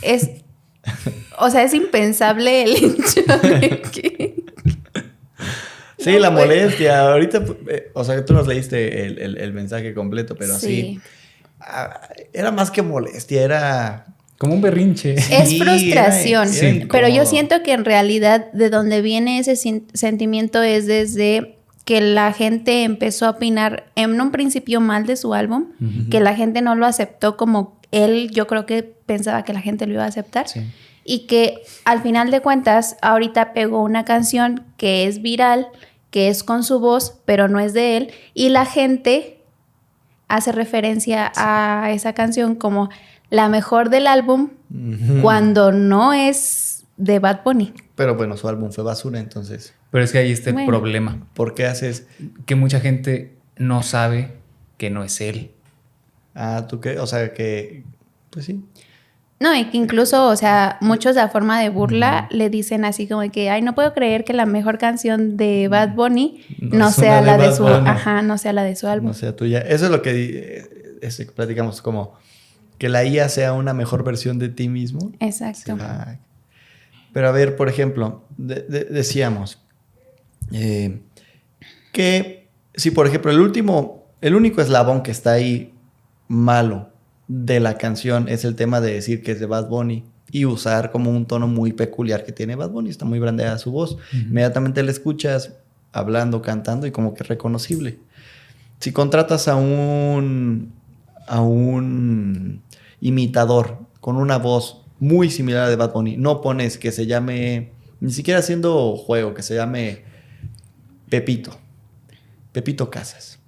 es. 0.03 0.31
O 1.39 1.51
sea, 1.51 1.63
es 1.63 1.75
impensable 1.75 2.65
el 2.65 2.77
hecho 2.77 3.23
de 3.43 3.83
que. 3.93 4.42
Sí, 6.03 6.19
la 6.19 6.31
molestia. 6.31 7.01
Ahorita, 7.13 7.43
eh, 7.69 7.91
o 7.95 8.05
sea, 8.05 8.25
tú 8.25 8.35
nos 8.35 8.47
leíste 8.47 9.07
el, 9.07 9.19
el- 9.19 9.39
el 9.39 9.53
mensaje 9.53 9.95
completo, 9.95 10.35
pero 10.37 10.59
Sí. 10.59 10.67
sí. 10.67 11.01
ah, 11.61 12.09
era 12.33 12.51
más 12.51 12.71
que 12.71 12.83
molestia, 12.83 13.43
era. 13.43 14.07
Como 14.39 14.55
un 14.55 14.61
berrinche. 14.61 15.15
Es 15.15 15.49
Sí, 15.51 15.61
frustración. 15.61 16.49
era- 16.53 16.69
era 16.69 16.87
pero 16.91 17.09
yo 17.09 17.25
siento 17.27 17.63
que 17.63 17.73
en 17.73 17.85
realidad 17.85 18.51
de 18.53 18.71
donde 18.71 19.01
viene 19.01 19.39
ese 19.39 19.55
sentimiento 19.95 20.63
es 20.63 20.87
desde 20.87 21.59
que 21.85 22.01
la 22.01 22.33
gente 22.33 22.83
empezó 22.85 23.27
a 23.27 23.31
opinar 23.31 23.85
en 23.95 24.21
un 24.21 24.33
principio 24.33 24.81
mal 24.81 25.07
de 25.07 25.17
su 25.17 25.33
álbum, 25.35 25.67
Ujú. 25.81 26.11
que 26.11 26.19
la 26.21 26.35
gente 26.35 26.61
no 26.61 26.75
lo 26.75 26.87
aceptó 26.87 27.37
como 27.37 27.81
él, 27.93 28.31
yo 28.33 28.47
creo 28.49 28.67
que 28.67 28.83
pensaba 28.83 29.45
que 29.45 29.53
la 29.53 29.61
gente 29.61 29.87
lo 29.87 29.95
iba 29.95 30.05
a 30.05 30.09
aceptar. 30.09 30.49
Sí. 30.49 30.61
y 31.05 31.27
que 31.27 31.63
al 31.85 32.01
final 32.01 32.31
de 32.31 32.39
cuentas 32.39 32.97
ahorita 33.03 33.53
pegó 33.55 33.83
una 33.83 34.05
canción 34.05 34.65
que 34.77 35.09
es 35.09 35.21
viral, 35.21 35.67
que 36.13 36.29
es 36.29 36.45
con 36.45 36.63
su 36.63 36.79
voz, 36.79 37.19
pero 37.25 37.49
no 37.49 37.59
es 37.59 37.73
de 37.73 37.97
él, 37.97 38.13
y 38.35 38.51
la 38.51 38.65
gente 38.67 39.41
hace 40.29 40.53
referencia 40.53 41.33
a 41.37 41.91
esa 41.91 42.13
canción 42.13 42.55
como 42.55 42.89
la 43.31 43.49
mejor 43.49 43.91
del 43.91 44.07
álbum 44.07 44.51
cuando 45.23 45.73
no 45.73 46.13
es 46.13 46.85
de 46.97 47.19
Bad 47.19 47.41
Bunny. 47.45 47.73
Pero 47.97 48.15
bueno, 48.15 48.37
su 48.37 48.49
álbum 48.49 48.71
fue 48.71 48.85
basura, 48.85 49.19
entonces. 49.19 49.75
Pero 49.91 50.05
es 50.05 50.13
que 50.13 50.19
ahí 50.19 50.31
está 50.33 50.51
el 50.51 50.55
Bueno. 50.55 50.69
problema. 50.71 51.27
¿Por 51.35 51.55
qué 51.55 51.67
haces.? 51.67 52.07
Que 52.47 52.55
mucha 52.55 52.81
gente 52.81 53.35
no 53.57 53.83
sabe 53.83 54.33
que 54.79 54.89
no 54.91 55.03
es 55.05 55.21
él. 55.21 55.51
Ah, 56.35 56.67
¿tú 56.69 56.81
qué? 56.81 56.99
O 56.99 57.07
sea, 57.07 57.35
que. 57.35 57.85
Pues 58.31 58.47
sí. 58.47 58.63
No, 59.43 59.55
y 59.57 59.65
que 59.67 59.77
incluso, 59.77 60.29
o 60.29 60.37
sea, 60.37 60.79
muchos 60.81 61.17
a 61.17 61.29
forma 61.29 61.61
de 61.61 61.69
burla 61.69 62.29
le 62.31 62.49
dicen 62.49 62.85
así 62.85 63.09
como 63.09 63.29
que, 63.33 63.51
ay, 63.51 63.61
no 63.61 63.75
puedo 63.75 63.93
creer 63.93 64.23
que 64.25 64.33
la 64.33 64.47
mejor 64.47 64.79
canción 64.79 65.37
de 65.37 65.67
Bad 65.69 65.95
Bunny 65.95 66.45
No 66.61 66.91
sea 66.93 67.21
la 67.23 67.37
de 67.37 67.53
su, 67.55 67.65
Bunny. 67.65 67.89
ajá, 67.89 68.23
no 68.23 68.39
sea 68.39 68.53
la 68.53 68.63
de 68.63 68.77
su 68.77 68.87
álbum. 68.87 69.09
No 69.09 69.15
sea 69.15 69.35
tuya. 69.35 69.59
Eso 69.61 69.87
es 69.87 69.91
lo 69.91 70.01
que 70.01 70.13
di- 70.13 70.31
eh, 70.35 71.27
platicamos, 71.35 71.83
como 71.83 72.15
que 72.79 72.89
la 72.89 73.05
IA 73.05 73.29
sea 73.29 73.53
una 73.53 73.75
mejor 73.75 74.05
versión 74.05 74.39
de 74.39 74.49
ti 74.49 74.69
mismo. 74.69 75.11
Exacto. 75.19 75.77
Pero 77.13 77.29
a 77.29 77.33
ver, 77.33 77.57
por 77.57 77.69
ejemplo, 77.69 78.25
de- 78.37 78.63
de- 78.63 78.85
decíamos 78.85 79.59
eh, 80.53 81.01
que 81.93 82.49
si, 82.75 82.91
por 82.91 83.07
ejemplo, 83.07 83.31
el 83.33 83.41
último, 83.41 84.07
el 84.21 84.35
único 84.35 84.61
eslabón 84.61 85.03
que 85.03 85.11
está 85.11 85.33
ahí 85.33 85.75
malo 86.29 86.92
de 87.35 87.61
la 87.61 87.79
canción 87.79 88.29
es 88.29 88.45
el 88.45 88.57
tema 88.57 88.83
de 88.83 88.93
decir 88.93 89.23
que 89.23 89.33
es 89.33 89.41
de 89.41 89.47
Bad 89.47 89.69
Bunny 89.69 90.05
y 90.31 90.45
usar 90.45 90.93
como 90.93 91.11
un 91.11 91.25
tono 91.25 91.49
muy 91.49 91.73
peculiar 91.73 92.25
que 92.25 92.33
tiene 92.33 92.57
Bad 92.57 92.71
Bunny, 92.71 92.91
está 92.91 93.07
muy 93.07 93.19
brandeada 93.19 93.57
su 93.57 93.73
voz. 93.73 93.97
Inmediatamente 94.13 94.83
le 94.83 94.93
escuchas 94.93 95.55
hablando, 95.93 96.43
cantando 96.43 96.87
y 96.87 96.91
como 96.91 97.15
que 97.15 97.25
reconocible. 97.25 97.99
Si 98.81 98.93
contratas 98.93 99.49
a 99.49 99.57
un 99.57 100.75
a 101.27 101.41
un 101.41 102.63
imitador 103.01 103.79
con 104.01 104.17
una 104.17 104.37
voz 104.37 104.83
muy 104.99 105.31
similar 105.31 105.65
a 105.65 105.71
de 105.71 105.77
Bad 105.77 105.95
Bunny, 105.95 106.19
no 106.19 106.43
pones 106.43 106.77
que 106.77 106.93
se 106.93 107.07
llame 107.07 107.73
ni 108.01 108.13
siquiera 108.13 108.41
haciendo 108.41 108.95
juego, 108.97 109.33
que 109.33 109.43
se 109.43 109.55
llame 109.55 110.03
Pepito. 111.09 111.57
Pepito 112.53 112.91
Casas. 112.91 113.42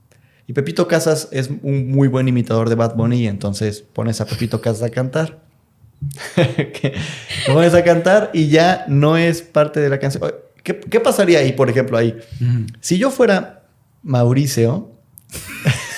Y 0.47 0.53
Pepito 0.53 0.87
Casas 0.89 1.29
es 1.33 1.51
un 1.63 1.91
muy 1.91 2.09
buen 2.09 2.29
imitador 2.29 2.69
de 2.69 2.75
Bad 2.75 2.97
Bunny, 2.97 3.23
y 3.23 3.27
entonces 3.27 3.83
pones 3.83 4.21
a 4.21 4.27
Pepito 4.27 4.61
Casas 4.61 4.83
a 4.83 4.91
cantar. 4.91 5.41
Lo 7.49 7.55
pones 7.55 7.75
a 7.75 7.83
cantar 7.83 8.31
y 8.35 8.49
ya 8.49 8.85
no 8.89 9.17
es 9.17 9.43
parte 9.43 9.81
de 9.81 9.89
la 9.89 9.99
canción. 9.99 10.23
¿Qué, 10.63 10.81
qué 10.81 11.01
pasaría 11.01 11.39
ahí, 11.39 11.53
por 11.53 11.71
ejemplo, 11.71 11.97
ahí? 11.97 12.17
Si 12.81 12.99
yo 12.99 13.11
fuera 13.11 13.65
Mauricio, 14.03 14.95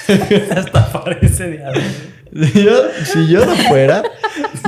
Hasta 0.56 0.92
parece 0.92 1.50
de 1.50 1.64
algo. 1.64 1.80
Si 2.32 2.64
yo, 2.64 2.72
si 3.04 3.28
yo 3.28 3.44
no 3.46 3.54
fuera, 3.68 4.02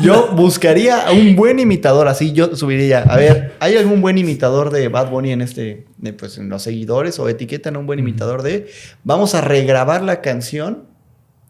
yo 0.03 0.33
buscaría 0.35 1.07
a 1.07 1.13
un 1.13 1.37
buen 1.37 1.59
imitador. 1.59 2.09
Así 2.09 2.33
yo 2.33 2.57
subiría. 2.57 3.03
A 3.03 3.17
ver, 3.17 3.55
¿hay 3.61 3.77
algún 3.77 4.01
buen 4.01 4.19
imitador 4.19 4.71
de 4.71 4.89
Bad 4.89 5.11
Bunny 5.11 5.33
en 5.33 5.43
este, 5.43 5.87
de, 5.97 6.13
pues 6.13 6.39
en 6.39 6.49
los 6.49 6.63
seguidores 6.63 7.19
o 7.19 7.29
etiquetan 7.29 7.77
a 7.77 7.79
un 7.79 7.87
buen 7.87 7.99
imitador 7.99 8.43
de? 8.43 8.69
Vamos 9.05 9.35
a 9.35 9.41
regrabar 9.41 10.03
la 10.03 10.21
canción 10.21 10.85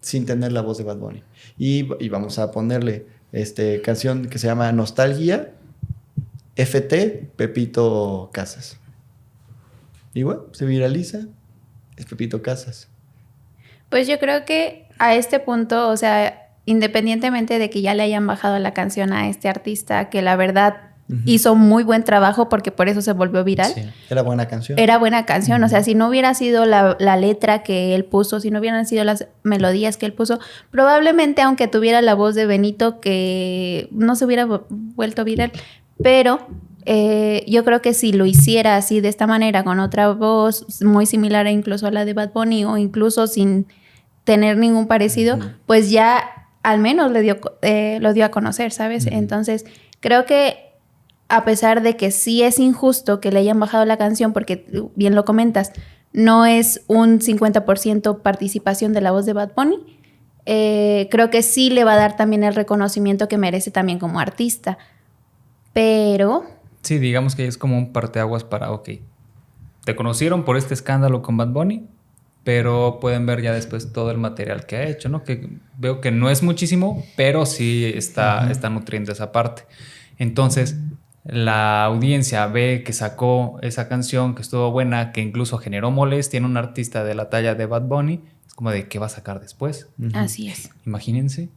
sin 0.00 0.26
tener 0.26 0.52
la 0.52 0.62
voz 0.62 0.78
de 0.78 0.84
Bad 0.84 0.96
Bunny. 0.96 1.22
Y, 1.58 1.88
y 2.02 2.08
vamos 2.08 2.38
a 2.38 2.50
ponerle 2.50 3.06
este 3.32 3.82
canción 3.82 4.26
que 4.26 4.38
se 4.38 4.46
llama 4.46 4.72
Nostalgia, 4.72 5.52
FT, 6.56 7.30
Pepito 7.36 8.30
Casas. 8.32 8.78
Y 10.14 10.22
bueno, 10.22 10.46
se 10.52 10.64
viraliza. 10.64 11.26
Es 11.96 12.06
Pepito 12.06 12.42
Casas. 12.42 12.88
Pues 13.88 14.06
yo 14.06 14.18
creo 14.18 14.44
que 14.44 14.87
a 14.98 15.14
este 15.14 15.38
punto, 15.40 15.88
o 15.88 15.96
sea, 15.96 16.48
independientemente 16.66 17.58
de 17.58 17.70
que 17.70 17.82
ya 17.82 17.94
le 17.94 18.02
hayan 18.02 18.26
bajado 18.26 18.58
la 18.58 18.74
canción 18.74 19.12
a 19.12 19.28
este 19.28 19.48
artista, 19.48 20.10
que 20.10 20.22
la 20.22 20.36
verdad 20.36 20.76
hizo 21.24 21.54
muy 21.54 21.84
buen 21.84 22.04
trabajo 22.04 22.50
porque 22.50 22.70
por 22.70 22.86
eso 22.86 23.00
se 23.00 23.14
volvió 23.14 23.42
viral. 23.42 23.72
Sí. 23.74 23.80
Era 24.10 24.20
buena 24.20 24.46
canción. 24.46 24.78
Era 24.78 24.98
buena 24.98 25.24
canción, 25.24 25.64
o 25.64 25.68
sea, 25.70 25.82
si 25.82 25.94
no 25.94 26.06
hubiera 26.08 26.34
sido 26.34 26.66
la, 26.66 26.98
la 27.00 27.16
letra 27.16 27.62
que 27.62 27.94
él 27.94 28.04
puso, 28.04 28.40
si 28.40 28.50
no 28.50 28.58
hubieran 28.58 28.84
sido 28.84 29.04
las 29.04 29.26
melodías 29.42 29.96
que 29.96 30.04
él 30.04 30.12
puso, 30.12 30.38
probablemente 30.70 31.40
aunque 31.40 31.66
tuviera 31.66 32.02
la 32.02 32.14
voz 32.14 32.34
de 32.34 32.44
Benito, 32.44 33.00
que 33.00 33.88
no 33.90 34.16
se 34.16 34.26
hubiera 34.26 34.44
vu- 34.46 34.66
vuelto 34.68 35.24
viral, 35.24 35.50
pero 36.02 36.46
eh, 36.84 37.42
yo 37.48 37.64
creo 37.64 37.80
que 37.80 37.94
si 37.94 38.12
lo 38.12 38.26
hiciera 38.26 38.76
así 38.76 39.00
de 39.00 39.08
esta 39.08 39.26
manera, 39.26 39.64
con 39.64 39.80
otra 39.80 40.12
voz 40.12 40.82
muy 40.82 41.06
similar 41.06 41.46
incluso 41.46 41.86
a 41.86 41.90
la 41.90 42.04
de 42.04 42.12
Bad 42.12 42.32
Bunny 42.34 42.66
o 42.66 42.76
incluso 42.76 43.26
sin 43.28 43.66
tener 44.28 44.58
ningún 44.58 44.88
parecido, 44.88 45.38
pues 45.64 45.90
ya 45.90 46.22
al 46.62 46.80
menos 46.80 47.10
le 47.12 47.22
dio, 47.22 47.40
eh, 47.62 47.96
lo 48.02 48.12
dio 48.12 48.26
a 48.26 48.30
conocer, 48.30 48.72
¿sabes? 48.72 49.06
Entonces, 49.06 49.64
creo 50.00 50.26
que 50.26 50.74
a 51.30 51.46
pesar 51.46 51.80
de 51.80 51.96
que 51.96 52.10
sí 52.10 52.42
es 52.42 52.58
injusto 52.58 53.20
que 53.20 53.32
le 53.32 53.38
hayan 53.38 53.58
bajado 53.58 53.86
la 53.86 53.96
canción, 53.96 54.34
porque 54.34 54.66
bien 54.96 55.14
lo 55.14 55.24
comentas, 55.24 55.72
no 56.12 56.44
es 56.44 56.82
un 56.88 57.20
50% 57.20 58.20
participación 58.20 58.92
de 58.92 59.00
la 59.00 59.12
voz 59.12 59.24
de 59.24 59.32
Bad 59.32 59.52
Bunny, 59.56 59.78
eh, 60.44 61.08
creo 61.10 61.30
que 61.30 61.40
sí 61.40 61.70
le 61.70 61.84
va 61.84 61.94
a 61.94 61.96
dar 61.96 62.16
también 62.18 62.44
el 62.44 62.54
reconocimiento 62.54 63.28
que 63.28 63.38
merece 63.38 63.70
también 63.70 63.98
como 63.98 64.20
artista. 64.20 64.76
Pero, 65.72 66.44
Sí, 66.82 66.98
digamos 66.98 67.34
que 67.34 67.46
es 67.46 67.56
como 67.56 67.78
un 67.78 67.94
parteaguas 67.94 68.44
para, 68.44 68.72
ok, 68.72 68.90
te 69.86 69.96
conocieron 69.96 70.44
por 70.44 70.58
este 70.58 70.74
escándalo 70.74 71.22
con 71.22 71.38
Bad 71.38 71.48
Bunny, 71.48 71.88
pero 72.44 72.98
pueden 73.00 73.26
ver 73.26 73.42
ya 73.42 73.52
después 73.52 73.92
todo 73.92 74.10
el 74.10 74.18
material 74.18 74.66
que 74.66 74.76
ha 74.76 74.88
hecho, 74.88 75.08
¿no? 75.08 75.24
Que 75.24 75.48
veo 75.76 76.00
que 76.00 76.10
no 76.10 76.30
es 76.30 76.42
muchísimo, 76.42 77.04
pero 77.16 77.46
sí 77.46 77.84
está, 77.94 78.50
está 78.50 78.70
nutriendo 78.70 79.12
esa 79.12 79.32
parte. 79.32 79.62
Entonces, 80.18 80.76
la 81.24 81.84
audiencia 81.84 82.46
ve 82.46 82.82
que 82.84 82.92
sacó 82.92 83.58
esa 83.60 83.88
canción, 83.88 84.34
que 84.34 84.42
estuvo 84.42 84.70
buena, 84.70 85.12
que 85.12 85.20
incluso 85.20 85.58
generó 85.58 85.90
molestia 85.90 86.38
en 86.38 86.46
un 86.46 86.56
artista 86.56 87.04
de 87.04 87.14
la 87.14 87.28
talla 87.28 87.54
de 87.54 87.66
Bad 87.66 87.82
Bunny, 87.82 88.22
es 88.46 88.54
como 88.54 88.70
de 88.70 88.88
qué 88.88 88.98
va 88.98 89.06
a 89.06 89.10
sacar 89.10 89.40
después. 89.40 89.88
Así 90.14 90.48
es. 90.48 90.70
Imagínense 90.86 91.50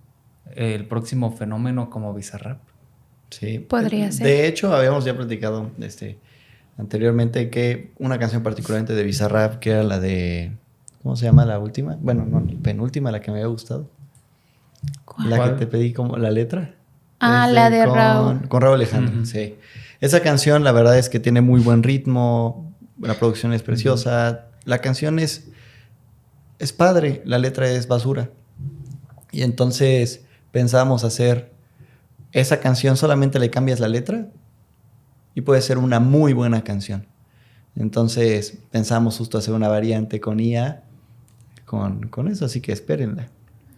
el 0.55 0.85
próximo 0.85 1.31
fenómeno 1.31 1.89
como 1.89 2.13
Bizarrap. 2.13 2.59
Sí. 3.29 3.59
Podría 3.59 4.11
ser. 4.11 4.27
De 4.27 4.47
hecho, 4.47 4.75
habíamos 4.75 5.05
ya 5.05 5.15
platicado 5.15 5.71
este, 5.79 6.19
anteriormente 6.77 7.49
que 7.49 7.91
una 7.97 8.19
canción 8.19 8.43
particularmente 8.43 8.93
de 8.93 9.03
Bizarrap, 9.03 9.59
que 9.59 9.71
era 9.71 9.83
la 9.83 9.99
de. 9.99 10.51
¿Cómo 11.03 11.15
se 11.15 11.25
llama 11.25 11.45
la 11.45 11.59
última? 11.59 11.97
Bueno, 11.99 12.25
no, 12.25 12.39
la 12.39 12.59
penúltima, 12.61 13.11
la 13.11 13.21
que 13.21 13.31
me 13.31 13.37
había 13.37 13.47
gustado. 13.47 13.89
¿Cuál? 15.05 15.29
La 15.29 15.43
que 15.43 15.49
te 15.51 15.67
pedí 15.67 15.93
como 15.93 16.17
la 16.17 16.31
letra. 16.31 16.75
Ah, 17.19 17.45
Es 17.47 17.53
la 17.53 17.69
de 17.69 17.85
con, 17.85 17.95
Raúl. 17.95 18.47
Con 18.47 18.61
Raúl 18.61 18.75
Alejandro, 18.75 19.25
sí. 19.25 19.55
Esa 19.99 20.21
canción, 20.21 20.63
la 20.63 20.71
verdad 20.71 20.97
es 20.97 21.09
que 21.09 21.19
tiene 21.19 21.41
muy 21.41 21.61
buen 21.61 21.83
ritmo, 21.83 22.73
la 22.99 23.15
producción 23.15 23.53
es 23.53 23.61
preciosa, 23.61 24.47
la 24.65 24.79
canción 24.79 25.19
es, 25.19 25.49
es 26.59 26.73
padre, 26.73 27.21
la 27.25 27.37
letra 27.37 27.69
es 27.69 27.87
basura. 27.87 28.31
Y 29.31 29.43
entonces 29.43 30.25
pensamos 30.51 31.03
hacer 31.03 31.51
esa 32.31 32.59
canción, 32.59 32.97
solamente 32.97 33.39
le 33.39 33.49
cambias 33.49 33.79
la 33.79 33.87
letra 33.87 34.29
y 35.35 35.41
puede 35.41 35.61
ser 35.61 35.77
una 35.77 35.99
muy 35.99 36.33
buena 36.33 36.63
canción. 36.63 37.07
Entonces 37.75 38.57
pensamos 38.71 39.17
justo 39.17 39.37
hacer 39.37 39.53
una 39.53 39.67
variante 39.67 40.19
con 40.19 40.39
IA, 40.39 40.83
con, 41.71 42.09
con 42.09 42.27
eso, 42.27 42.43
así 42.43 42.59
que 42.59 42.73
espérenla. 42.73 43.29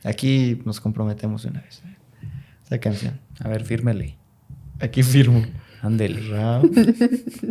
Aquí 0.03 0.59
nos 0.65 0.81
comprometemos 0.81 1.43
de 1.43 1.49
una 1.49 1.61
vez. 1.61 1.83
¿eh? 1.85 1.95
Esa 2.65 2.79
canción. 2.79 3.19
A 3.39 3.47
ver, 3.47 3.63
fírmele. 3.63 4.17
Aquí 4.79 5.03
firmo. 5.03 5.45
Ándele. 5.83 6.27
Raúl, 6.27 6.71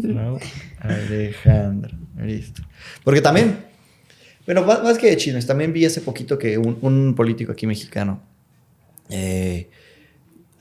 Raúl 0.03 0.41
Alejandro. 0.81 1.97
Listo. 2.21 2.61
Porque 3.05 3.21
también, 3.21 3.57
bueno, 4.45 4.65
más, 4.67 4.83
más 4.83 4.99
que 4.99 5.11
de 5.11 5.17
chismes, 5.17 5.47
también 5.47 5.73
vi 5.73 5.85
hace 5.85 6.01
poquito 6.01 6.37
que 6.37 6.59
un, 6.59 6.77
un 6.81 7.15
político 7.15 7.53
aquí 7.53 7.69
mexicano 7.69 8.21
eh, 9.11 9.71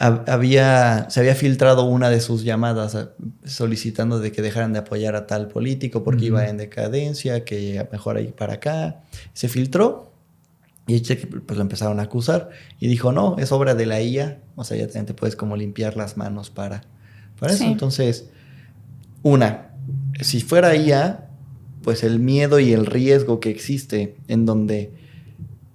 había, 0.02 1.10
se 1.12 1.20
había 1.20 1.36
filtrado 1.36 1.84
una 1.86 2.10
de 2.10 2.22
sus 2.22 2.44
llamadas 2.44 2.96
a- 2.96 3.12
solicitando 3.46 4.20
de 4.20 4.32
que 4.32 4.42
dejaran 4.42 4.74
de 4.74 4.80
apoyar 4.80 5.16
a 5.16 5.28
tal 5.28 5.48
político 5.48 6.04
porque 6.04 6.26
iba 6.26 6.48
en 6.48 6.58
decadencia, 6.58 7.46
que 7.46 7.88
mejor 7.92 8.20
ir 8.20 8.34
para 8.34 8.54
acá. 8.54 9.04
Se 9.34 9.48
filtró 9.48 10.12
y 10.88 11.00
pues 11.02 11.56
lo 11.56 11.62
empezaron 11.62 12.00
a 12.00 12.04
acusar 12.04 12.50
y 12.80 12.88
dijo, 12.88 13.12
no, 13.12 13.38
es 13.38 13.52
obra 13.52 13.76
de 13.76 13.86
la 13.86 14.02
IA, 14.02 14.40
o 14.56 14.64
sea, 14.64 14.76
ya 14.76 14.88
también 14.88 15.06
te 15.06 15.14
puedes 15.14 15.36
como 15.36 15.56
limpiar 15.56 15.96
las 15.96 16.18
manos 16.18 16.50
para, 16.50 16.82
para 17.40 17.54
eso. 17.54 17.64
Entonces, 17.66 18.30
una, 19.22 19.70
si 20.20 20.42
fuera 20.42 20.76
IA, 20.76 21.30
pues 21.84 22.04
el 22.04 22.20
miedo 22.20 22.60
y 22.60 22.74
el 22.74 22.88
riesgo 22.88 23.40
que 23.40 23.52
existe 23.52 24.18
en 24.28 24.48
donde, 24.48 24.94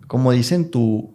como 0.09 0.33
dicen, 0.33 0.71
tu, 0.71 1.15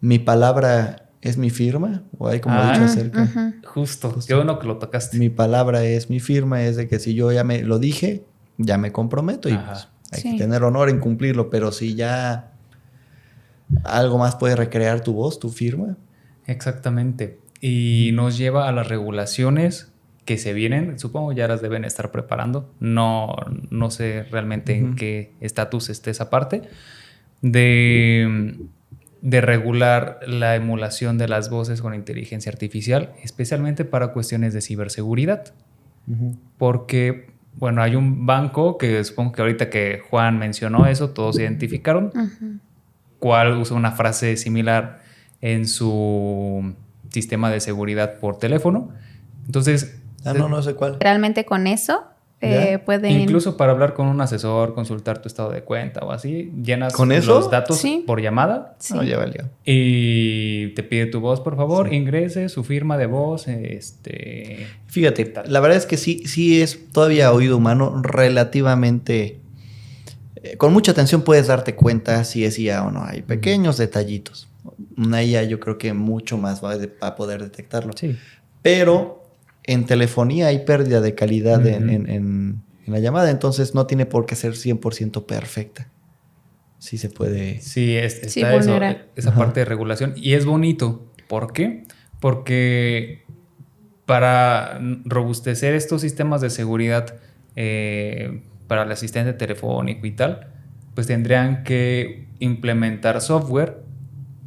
mi 0.00 0.18
palabra 0.18 1.07
es 1.20 1.36
mi 1.36 1.50
firma, 1.50 2.02
o 2.18 2.28
hay 2.28 2.40
como 2.40 2.56
Ah. 2.56 2.72
dicho 2.72 2.84
acerca. 2.84 3.22
Ujú. 3.24 3.54
Justo. 3.66 4.14
Qué 4.26 4.34
bueno 4.34 4.58
que 4.58 4.66
lo 4.66 4.78
tocaste. 4.78 5.18
Mi 5.18 5.30
palabra 5.30 5.84
es 5.84 6.10
mi 6.10 6.20
firma, 6.20 6.62
es 6.62 6.76
de 6.76 6.88
que 6.88 6.98
si 6.98 7.14
yo 7.14 7.32
ya 7.32 7.44
me 7.44 7.62
lo 7.62 7.78
dije, 7.78 8.24
ya 8.56 8.78
me 8.78 8.92
comprometo 8.92 9.48
y 9.48 9.56
pues, 9.56 9.88
hay 10.12 10.20
Sí. 10.22 10.32
que 10.32 10.38
tener 10.38 10.62
honor 10.62 10.88
en 10.90 11.00
cumplirlo, 11.00 11.50
pero 11.50 11.72
si 11.72 11.94
ya 11.94 12.52
algo 13.84 14.18
más 14.18 14.36
puede 14.36 14.56
recrear 14.56 15.00
tu 15.02 15.12
voz, 15.12 15.38
tu 15.38 15.50
firma. 15.50 15.96
Exactamente. 16.46 17.38
Y 17.60 18.10
nos 18.14 18.38
lleva 18.38 18.68
a 18.68 18.72
las 18.72 18.88
regulaciones 18.88 19.92
que 20.24 20.38
se 20.38 20.52
vienen. 20.52 20.98
Supongo 20.98 21.32
ya 21.32 21.48
las 21.48 21.60
deben 21.62 21.84
estar 21.84 22.10
preparando. 22.10 22.70
No, 22.80 23.34
no 23.70 23.90
sé 23.90 24.24
realmente 24.30 24.76
en 24.76 24.94
qué 24.94 25.32
estatus 25.40 25.88
esté 25.90 26.10
esa 26.10 26.30
parte. 26.30 26.62
De, 27.42 28.54
de 29.20 29.40
regular 29.40 30.20
la 30.26 30.54
emulación 30.56 31.18
de 31.18 31.28
las 31.28 31.50
voces 31.50 31.82
con 31.82 31.94
inteligencia 31.94 32.50
artificial, 32.52 33.12
especialmente 33.22 33.84
para 33.84 34.12
cuestiones 34.12 34.54
de 34.54 34.60
ciberseguridad. 34.60 35.52
Porque, 36.56 37.30
bueno, 37.56 37.82
hay 37.82 37.94
un 37.96 38.24
banco 38.26 38.78
que 38.78 39.02
supongo 39.04 39.32
que 39.32 39.42
ahorita 39.42 39.70
que 39.70 40.00
Juan 40.08 40.38
mencionó 40.38 40.86
eso, 40.86 41.10
todos 41.10 41.38
identificaron 41.38 42.06
Ujú. 42.14 42.58
cual 43.18 43.58
usa 43.58 43.76
una 43.76 43.92
frase 43.92 44.36
similar 44.36 45.00
en 45.40 45.66
su 45.68 46.74
sistema 47.10 47.50
de 47.50 47.60
seguridad 47.60 48.18
por 48.18 48.38
teléfono. 48.38 48.90
Entonces, 49.46 49.94
Ah, 50.24 50.32
no, 50.34 50.48
no 50.48 50.60
sé 50.62 50.74
cuál. 50.74 50.96
Realmente 50.98 51.44
con 51.44 51.66
eso 51.68 52.04
eh, 52.40 52.78
pueden... 52.84 53.20
incluso 53.20 53.56
para 53.56 53.72
hablar 53.72 53.94
con 53.94 54.06
un 54.06 54.20
asesor, 54.20 54.74
consultar 54.74 55.20
tu 55.20 55.26
estado 55.28 55.50
de 55.50 55.62
cuenta 55.62 56.00
o 56.04 56.12
así, 56.12 56.52
llenas 56.62 56.92
¿Con 56.92 57.10
eso? 57.12 57.34
los 57.34 57.50
datos 57.50 57.78
Sí. 57.78 58.04
por 58.06 58.20
llamada 58.20 58.76
Sí. 58.78 58.94
No, 58.94 59.02
ya 59.02 59.18
valió. 59.18 59.44
y 59.64 60.68
te 60.74 60.82
pide 60.84 61.06
tu 61.06 61.20
voz, 61.20 61.40
por 61.40 61.56
favor, 61.56 61.88
Sí. 61.88 61.96
ingrese 61.96 62.48
su 62.48 62.62
firma 62.64 62.96
de 62.96 63.06
voz, 63.06 63.48
este... 63.48 64.66
Fíjate, 64.86 65.24
tal. 65.26 65.52
la 65.52 65.60
verdad 65.60 65.76
es 65.78 65.86
que 65.86 65.96
sí, 65.96 66.22
sí 66.26 66.62
es 66.62 66.78
todavía 66.92 67.32
oído 67.32 67.56
humano 67.56 68.00
relativamente... 68.02 69.40
eh, 70.36 70.56
con 70.56 70.72
mucha 70.72 70.92
atención 70.92 71.22
puedes 71.22 71.48
darte 71.48 71.74
cuenta 71.74 72.22
si 72.24 72.44
es 72.44 72.58
IA 72.58 72.84
o 72.84 72.90
no. 72.90 73.02
Hay 73.04 73.22
pequeños 73.22 73.76
detallitos. 73.78 74.48
Una 74.96 75.22
IA 75.24 75.42
yo 75.44 75.58
creo 75.60 75.78
que 75.78 75.92
mucho 75.92 76.38
más 76.38 76.62
va 76.62 76.72
a- 76.74 77.06
a 77.08 77.16
poder 77.16 77.42
detectarlo. 77.42 77.92
Sí. 77.96 78.16
Pero 78.62 79.17
en 79.68 79.84
telefonía 79.86 80.48
hay 80.48 80.64
pérdida 80.64 81.00
de 81.00 81.14
calidad 81.14 81.64
en, 81.66 81.84
Ujú. 81.84 81.92
en- 81.94 82.10
en- 82.10 82.62
en 82.86 82.92
la 82.92 82.98
llamada, 83.00 83.30
entonces 83.30 83.74
no 83.74 83.86
tiene 83.86 84.06
por 84.06 84.26
qué 84.26 84.34
ser 84.34 84.54
100% 84.56 85.26
perfecta. 85.26 85.90
Sí 86.78 86.96
se 86.98 87.10
puede... 87.10 87.60
Sí, 87.60 87.94
es- 87.96 88.14
está 88.14 88.28
Sí, 88.28 88.40
eso, 88.40 88.50
vulnera. 88.70 89.06
esa 89.14 89.28
Ajá. 89.30 89.38
parte 89.38 89.60
de 89.60 89.64
regulación. 89.66 90.14
Y 90.16 90.32
es 90.34 90.44
bonito. 90.46 91.12
¿Por 91.28 91.52
qué? 91.52 91.84
Porque 92.20 93.24
para 94.06 94.80
robustecer 95.04 95.74
estos 95.74 96.00
sistemas 96.00 96.40
de 96.40 96.50
seguridad 96.50 97.16
eh, 97.56 98.42
para 98.68 98.84
el 98.84 98.92
asistente 98.92 99.32
telefónico 99.34 100.06
y 100.06 100.12
tal, 100.12 100.48
pues 100.94 101.06
tendrían 101.06 101.64
que 101.64 102.28
implementar 102.38 103.20
software 103.20 103.82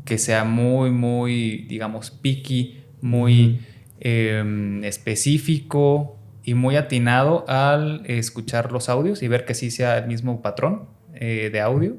que 0.06 0.18
sea 0.18 0.44
muy, 0.46 0.90
muy, 0.92 1.66
digamos, 1.68 2.10
picky, 2.12 2.80
muy 3.02 3.60
eh, 4.02 4.82
específico 4.84 6.18
y 6.44 6.54
muy 6.56 6.76
atinado 6.76 7.46
al 7.48 8.04
escuchar 8.06 8.72
los 8.72 8.90
audios 8.90 9.22
y 9.24 9.28
ver 9.28 9.46
que 9.46 9.54
sí 9.54 9.70
sea 9.72 9.98
el 10.00 10.08
mismo 10.08 10.42
patrón 10.42 10.86
eh, 11.14 11.50
de 11.52 11.62
audio. 11.62 11.96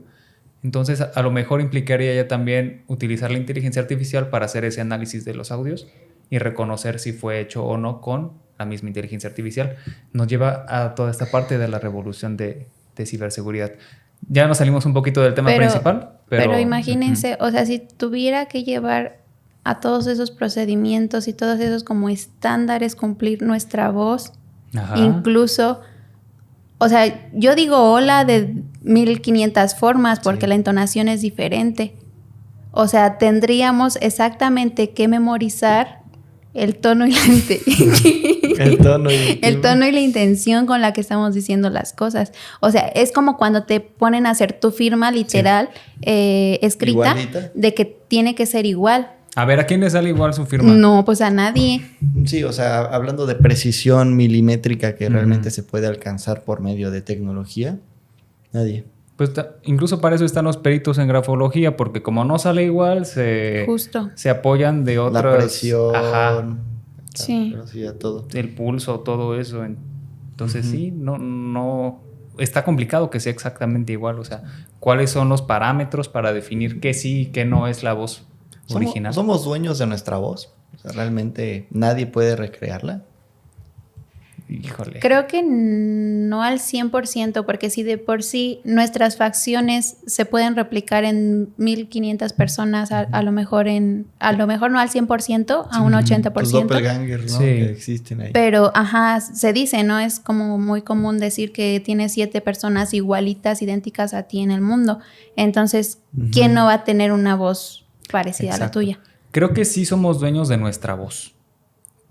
Entonces, 0.64 1.00
a, 1.00 1.04
a 1.14 1.22
lo 1.22 1.30
mejor 1.30 1.60
implicaría 1.60 2.14
ya 2.14 2.28
también 2.28 2.82
utilizar 2.88 3.30
la 3.30 3.38
inteligencia 3.38 3.80
artificial 3.82 4.28
para 4.30 4.46
hacer 4.46 4.64
ese 4.64 4.80
análisis 4.80 5.24
de 5.24 5.34
los 5.34 5.50
audios 5.52 5.88
y 6.30 6.38
reconocer 6.38 6.98
si 6.98 7.12
fue 7.12 7.40
hecho 7.40 7.64
o 7.64 7.76
no 7.78 8.00
con 8.00 8.32
la 8.58 8.64
misma 8.64 8.88
inteligencia 8.88 9.28
artificial. 9.30 9.76
Nos 10.12 10.26
lleva 10.26 10.64
a 10.68 10.94
toda 10.94 11.10
esta 11.10 11.26
parte 11.30 11.58
de 11.58 11.68
la 11.68 11.78
revolución 11.78 12.36
de, 12.36 12.66
de 12.96 13.06
ciberseguridad. 13.06 13.72
Ya 14.28 14.46
nos 14.46 14.58
salimos 14.58 14.86
un 14.86 14.92
poquito 14.94 15.20
del 15.22 15.34
tema 15.34 15.48
Pero- 15.50 15.60
principal, 15.62 16.18
pero, 16.28 16.44
Pero, 16.44 16.58
imagínense, 16.60 17.36
o 17.40 17.50
sea, 17.50 17.66
si 17.66 17.78
tuviera 17.80 18.46
que 18.46 18.62
llevar 18.64 19.18
a 19.64 19.80
todos 19.80 20.06
esos 20.06 20.30
procedimientos 20.30 21.28
y 21.28 21.32
todos 21.32 21.60
esos 21.60 21.84
como 21.84 22.08
estándares 22.08 22.96
cumplir 22.96 23.42
nuestra 23.42 23.90
voz. 23.90 24.32
Ajá. 24.74 24.96
incluso, 24.98 25.80
o 26.78 26.88
sea, 26.88 27.30
yo 27.34 27.54
digo 27.54 27.76
hola 27.92 28.24
de 28.24 28.54
1500 28.82 29.74
formas 29.74 30.18
porque 30.20 30.42
Sí. 30.42 30.46
la 30.46 30.54
entonación 30.54 31.08
es 31.08 31.20
diferente. 31.20 31.94
O 32.70 32.88
sea, 32.88 33.18
tendríamos 33.18 33.96
exactamente 34.00 34.90
que 34.94 35.08
memorizar 35.08 36.00
el 36.54 36.76
tono 36.76 37.06
y 37.06 37.12
la 37.12 37.18
inte- 37.26 37.60
El 38.58 38.78
tono 38.78 39.10
y 39.10 39.38
el 39.42 39.60
tono 39.60 39.86
y 39.86 39.92
la 39.92 40.00
intención 40.00 40.64
con 40.66 40.80
la 40.80 40.92
que 40.94 41.02
estamos 41.02 41.34
diciendo 41.34 41.68
las 41.68 41.92
cosas. 41.92 42.32
O 42.60 42.70
sea, 42.70 42.86
es 42.88 43.12
como 43.12 43.36
cuando 43.36 43.64
te 43.64 43.80
ponen 43.80 44.24
a 44.24 44.30
hacer 44.30 44.54
tu 44.58 44.70
firma 44.70 45.10
literal 45.10 45.68
eh, 46.00 46.58
escrita 46.62 47.10
Igualita. 47.10 47.50
de 47.54 47.74
que 47.74 47.84
tiene 47.84 48.34
que 48.34 48.46
ser 48.46 48.64
igual. 48.64 49.10
A 49.34 49.44
ver, 49.46 49.60
¿a 49.60 49.66
quién 49.66 49.80
le 49.80 49.88
sale 49.88 50.10
igual 50.10 50.34
su 50.34 50.44
firma? 50.44 50.72
No, 50.74 51.04
pues 51.06 51.20
a 51.22 51.30
nadie. 51.30 51.80
Sí, 52.26 52.44
o 52.44 52.52
sea, 52.52 52.80
hablando 52.80 53.24
de 53.26 53.34
precisión 53.34 54.14
milimétrica 54.14 54.94
que 54.94 55.08
realmente 55.08 55.50
se 55.50 55.62
puede 55.62 55.86
alcanzar 55.86 56.42
por 56.44 56.60
medio 56.60 56.90
de 56.90 57.00
tecnología, 57.00 57.78
nadie. 58.52 58.84
Pues 59.16 59.32
incluso 59.64 60.00
para 60.00 60.16
eso 60.16 60.24
están 60.26 60.44
los 60.44 60.56
peritos 60.58 60.98
en 60.98 61.08
grafología, 61.08 61.76
porque 61.76 62.02
como 62.02 62.24
no 62.24 62.38
sale 62.38 62.64
igual, 62.64 63.06
se, 63.06 63.62
Justo. 63.66 64.10
se 64.16 64.28
apoyan 64.30 64.84
de 64.84 64.98
otras... 64.98 65.24
La 65.24 65.36
presión, 65.38 65.94
Ajá, 65.96 66.44
Sí. 67.14 67.50
pero 67.52 67.66
sí, 67.66 67.86
a 67.86 67.98
todo. 67.98 68.26
el 68.34 68.48
pulso, 68.54 69.00
todo 69.00 69.38
eso. 69.38 69.64
en- 69.64 69.78
Entonces 70.30 70.66
sí, 70.66 70.90
no, 70.90 71.18
no... 71.18 72.00
Está 72.38 72.64
complicado 72.64 73.10
que 73.10 73.20
sea 73.20 73.32
exactamente 73.32 73.92
igual. 73.92 74.18
O 74.18 74.24
sea, 74.24 74.42
¿cuáles 74.80 75.10
son 75.10 75.28
los 75.28 75.42
parámetros 75.42 76.08
para 76.08 76.32
definir 76.32 76.80
qué 76.80 76.94
sí 76.94 77.20
y 77.22 77.26
qué 77.26 77.44
no 77.44 77.66
es 77.68 77.82
la 77.82 77.92
voz 77.92 78.26
Somos, 78.72 78.86
original? 78.86 79.14
somos 79.14 79.44
dueños 79.44 79.78
de 79.78 79.86
nuestra 79.86 80.16
voz. 80.18 80.52
O 80.74 80.78
sea, 80.78 80.92
realmente 80.92 81.66
nadie 81.70 82.06
puede 82.06 82.36
recrearla. 82.36 83.02
Híjole. 84.48 85.00
Creo 85.00 85.26
que 85.28 85.42
no 85.42 86.42
al 86.42 86.58
100%, 86.58 87.44
porque 87.46 87.70
si 87.70 87.82
de 87.82 87.96
por 87.96 88.22
sí 88.22 88.60
nuestras 88.64 89.16
facciones 89.16 89.96
se 90.06 90.26
pueden 90.26 90.56
replicar 90.56 91.04
en 91.04 91.54
1500 91.56 92.32
personas, 92.34 92.92
a, 92.92 93.00
a 93.00 93.22
lo 93.22 93.32
mejor 93.32 93.68
en 93.68 94.06
a 94.18 94.32
lo 94.32 94.46
mejor 94.46 94.70
no 94.70 94.78
al 94.78 94.90
100%, 94.90 95.68
a 95.70 95.80
un 95.80 95.92
Los 95.92 96.04
80%. 96.04 96.50
doppelgangers, 96.50 97.32
¿no? 97.32 97.38
Sí. 97.38 97.44
Que 97.44 97.70
existen 97.70 98.20
ahí. 98.20 98.30
Pero, 98.32 98.72
ajá, 98.74 99.20
se 99.20 99.52
dice, 99.52 99.84
¿no? 99.84 99.98
Es 99.98 100.20
como 100.20 100.58
muy 100.58 100.82
común 100.82 101.18
decir 101.18 101.52
que 101.52 101.80
tienes 101.80 102.12
siete 102.12 102.40
personas 102.40 102.92
igualitas, 102.92 103.62
idénticas 103.62 104.12
a 104.12 104.24
ti 104.24 104.40
en 104.40 104.50
el 104.50 104.60
mundo. 104.60 104.98
Entonces, 105.36 105.98
¿quién 106.30 106.52
no 106.52 106.66
va 106.66 106.74
a 106.74 106.84
tener 106.84 107.12
una 107.12 107.36
voz 107.36 107.81
parecida 108.12 108.54
a 108.54 108.58
la 108.58 108.70
tuya? 108.70 109.00
Creo 109.32 109.52
que 109.52 109.64
sí 109.64 109.84
somos 109.86 110.20
dueños 110.20 110.46
de 110.48 110.58
nuestra 110.58 110.94
voz, 110.94 111.34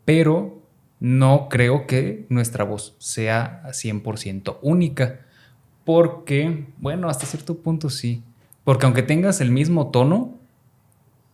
pero 0.03 0.59
no 0.99 1.47
creo 1.49 1.87
que 1.87 2.25
nuestra 2.29 2.63
voz 2.65 2.95
sea 2.99 3.63
100% 3.71 4.57
única, 4.61 5.21
porque, 5.85 6.65
bueno, 6.77 7.09
hasta 7.09 7.25
cierto 7.25 7.57
punto 7.57 7.89
sí, 7.89 8.23
porque 8.63 8.85
aunque 8.85 9.01
tengas 9.03 9.41
el 9.41 9.51
mismo 9.51 9.89
tono, 9.91 10.37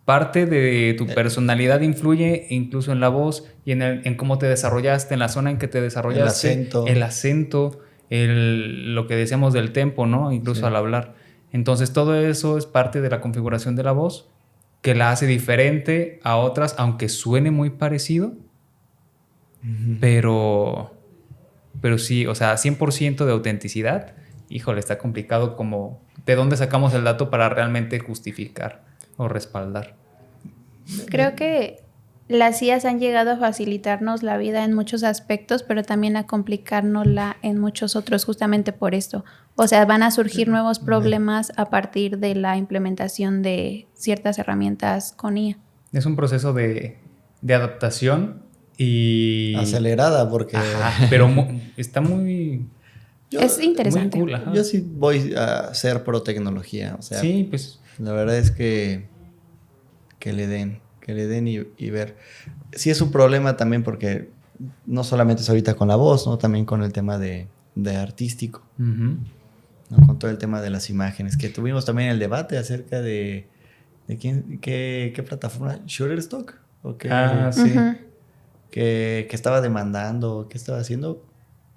parte 0.06 0.46
de 0.46 0.92
Eh. 0.92 0.94
tu 0.94 1.06
personalidad 1.08 1.82
influye 1.82 2.48
incluso 2.50 2.94
en 2.94 3.02
la 3.02 3.10
voz 3.10 3.44
y 3.66 3.74
en, 3.74 3.82
el- 3.82 4.02
en 4.08 4.16
cómo 4.16 4.38
te 4.38 4.46
desarrollaste, 4.46 5.14
en 5.16 5.20
la 5.20 5.28
zona 5.28 5.52
en 5.52 5.58
que 5.58 5.68
te 5.68 5.82
desarrollaste, 5.82 6.50
acento. 6.50 6.88
el 6.88 7.04
acento, 7.04 7.80
el- 8.10 8.96
lo 8.96 9.06
que 9.08 9.18
decíamos 9.18 9.52
del 9.54 9.74
tempo, 9.74 10.06
¿no? 10.06 10.32
Incluso 10.32 10.62
Sí. 10.62 10.66
al 10.68 10.78
hablar. 10.78 11.16
Entonces 11.52 11.92
todo 11.92 12.16
eso 12.16 12.58
es 12.58 12.66
parte 12.66 13.02
de 13.02 13.10
la 13.10 13.20
configuración 13.20 13.76
de 13.76 13.84
la 13.84 13.92
voz 13.92 14.30
que 14.82 14.96
la 14.96 15.12
hace 15.12 15.26
diferente 15.26 16.20
a 16.24 16.38
otras, 16.38 16.76
aunque 16.78 17.10
suene 17.10 17.52
muy 17.52 17.72
parecido, 17.72 18.34
pero, 20.00 20.94
pero 21.82 21.98
sí, 21.98 22.26
o 22.26 22.36
sea, 22.36 22.54
100% 22.56 23.26
de 23.26 23.32
autenticidad, 23.32 24.14
híjole, 24.50 24.80
está 24.80 24.98
complicado 24.98 25.56
como 25.56 26.02
de 26.26 26.36
dónde 26.36 26.58
sacamos 26.58 26.94
el 26.94 27.04
dato 27.04 27.30
para 27.30 27.50
realmente 27.50 28.00
justificar 28.00 28.84
o 29.18 29.28
respaldar. 29.28 29.96
Creo 31.08 31.36
que 31.36 31.84
las 32.28 32.62
IAs 32.62 32.84
han 32.86 33.00
llegado 33.00 33.32
a 33.32 33.38
facilitarnos 33.38 34.22
la 34.24 34.38
vida 34.38 34.66
en 34.66 34.74
muchos 34.74 35.04
aspectos, 35.04 35.64
pero 35.64 35.84
también 35.84 36.18
a 36.18 36.26
complicárnosla 36.26 37.38
en 37.42 37.58
muchos 37.58 37.96
otros, 37.96 38.26
justamente 38.26 38.74
por 38.74 38.94
esto. 38.96 39.24
O 39.56 39.68
sea, 39.68 39.86
van 39.86 40.04
a 40.04 40.12
surgir 40.12 40.50
nuevos 40.50 40.80
problemas 40.80 41.52
a 41.56 41.70
partir 41.70 42.18
de 42.20 42.36
la 42.36 42.58
implementación 42.58 43.42
de 43.42 43.88
ciertas 43.94 44.40
herramientas 44.40 45.14
con 45.14 45.38
IA. 45.38 45.58
Es 45.94 46.06
un 46.06 46.16
proceso 46.16 46.54
de, 46.54 46.98
de 47.42 47.54
adaptación 47.54 48.44
y... 48.78 49.56
Acelerada, 49.56 50.30
porque 50.30 50.58
Ajá, 50.58 51.08
pero 51.10 51.28
mu- 51.30 51.60
está 51.78 52.02
muy... 52.02 52.68
yo, 53.32 53.40
es 53.40 53.60
interesante. 53.60 54.18
muy 54.18 54.28
cool, 54.28 54.36
ajá. 54.36 54.54
yo 54.54 54.64
sí 54.64 54.86
voy 54.86 55.34
a 55.36 55.74
ser 55.74 56.04
pro 56.04 56.22
tecnología. 56.24 56.96
O 57.00 57.02
sea, 57.02 57.20
sí, 57.20 57.48
pues 57.50 57.80
la 58.00 58.12
verdad 58.12 58.38
es 58.38 58.52
que 58.52 59.08
que 60.20 60.34
le 60.34 60.48
den, 60.48 60.80
que 61.08 61.14
le 61.14 61.26
den 61.26 61.48
y, 61.48 61.62
y 61.78 61.90
ver. 61.90 62.18
Sí 62.74 62.90
es 62.92 63.02
un 63.02 63.12
problema 63.12 63.58
también 63.58 63.82
porque 63.82 64.30
no 64.86 65.04
solamente 65.04 65.42
es 65.42 65.50
ahorita 65.50 65.76
con 65.76 65.88
la 65.88 65.96
voz, 65.96 66.28
¿no? 66.28 66.38
También 66.38 66.66
con 66.66 66.84
el 66.84 66.92
tema 66.92 67.18
de, 67.18 67.48
de 67.76 67.96
artístico. 67.96 68.62
Con 68.78 70.20
todo 70.20 70.30
el 70.30 70.38
tema 70.38 70.62
de 70.62 70.70
las 70.70 70.90
imágenes, 70.90 71.38
que 71.38 71.48
tuvimos 71.48 71.86
también 71.86 72.10
el 72.10 72.20
debate 72.20 72.58
acerca 72.58 73.02
de, 73.02 73.48
de 74.08 74.18
quién, 74.18 74.60
qué, 74.60 75.14
qué 75.16 75.24
plataforma, 75.24 75.80
Shutterstock, 75.86 76.56
o 76.84 76.98
qué, 76.98 77.10
Ah, 77.10 77.52
sí. 77.54 77.74
Que, 78.70 79.28
que 79.30 79.36
estaba 79.36 79.62
demandando, 79.62 80.48
qué 80.50 80.58
estaba 80.58 80.80
haciendo. 80.80 81.24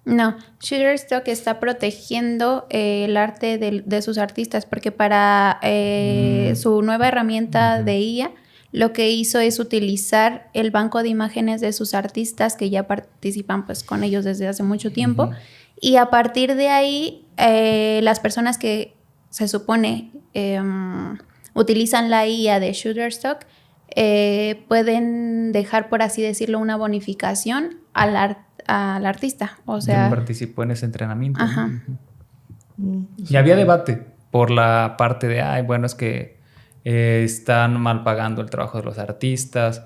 No, 0.05 0.37
Shutterstock 0.61 1.29
está 1.29 1.61
protegiendo 1.61 2.67
eh, 2.69 3.05
el 3.05 3.17
arte 3.17 3.59
del- 3.59 3.85
de, 3.87 4.03
sus 4.03 4.19
artistas 4.19 4.67
porque 4.67 4.91
para 4.91 5.61
eh, 5.63 6.51
Mm. 6.53 6.57
su 6.57 6.83
nueva 6.83 7.07
herramienta 7.07 7.81
de 7.85 7.99
IA 8.01 8.31
lo 8.73 8.93
que 8.93 9.11
hizo 9.11 9.41
es 9.41 9.59
utilizar 9.59 10.49
el 10.55 10.71
banco 10.71 11.03
de 11.03 11.09
imágenes 11.09 11.61
de 11.61 11.73
sus 11.73 11.93
artistas 11.95 12.55
que 12.57 12.71
ya 12.71 12.87
participan 12.87 13.67
pues 13.67 13.83
con 13.83 14.05
ellos 14.05 14.25
desde 14.25 14.47
hace 14.47 14.63
mucho 14.63 14.93
tiempo 14.93 15.31
y 15.81 15.97
a 15.97 16.07
partir 16.11 16.55
de 16.55 16.69
ahí 16.69 17.27
eh, 17.37 18.01
las 18.03 18.21
personas 18.21 18.59
que 18.59 18.95
se 19.31 19.49
supone 19.49 20.13
em, 20.35 21.17
utilizan 21.55 22.11
la 22.11 22.27
IA 22.29 22.61
de 22.61 22.73
Shutterstock 22.73 23.41
eh, 23.97 24.63
pueden 24.69 25.51
dejar 25.53 25.89
por 25.89 26.03
así 26.03 26.23
decirlo 26.23 26.59
una 26.61 26.77
bonificación 26.77 27.79
al, 27.93 28.17
ar- 28.17 28.45
al 28.69 29.05
artista, 29.05 29.59
o 29.67 29.77
Yo 29.77 29.81
sea, 29.81 30.11
participó 30.11 30.63
en 30.63 30.71
ese 30.71 30.87
entrenamiento. 30.87 31.43
Ajá. 31.43 31.71
Ujú. 32.79 33.07
Y 33.29 33.35
había 33.37 33.57
debate 33.57 34.07
por 34.31 34.51
la 34.53 34.95
parte 34.97 35.27
de, 35.27 35.43
ay, 35.43 35.63
bueno, 35.63 35.87
es 35.87 35.97
que 35.97 36.39
eh, 36.85 37.23
están 37.25 37.81
mal 37.81 38.03
pagando 38.03 38.41
el 38.43 38.51
trabajo 38.51 38.79
de 38.79 38.85
los 38.85 38.99
artistas 38.99 39.83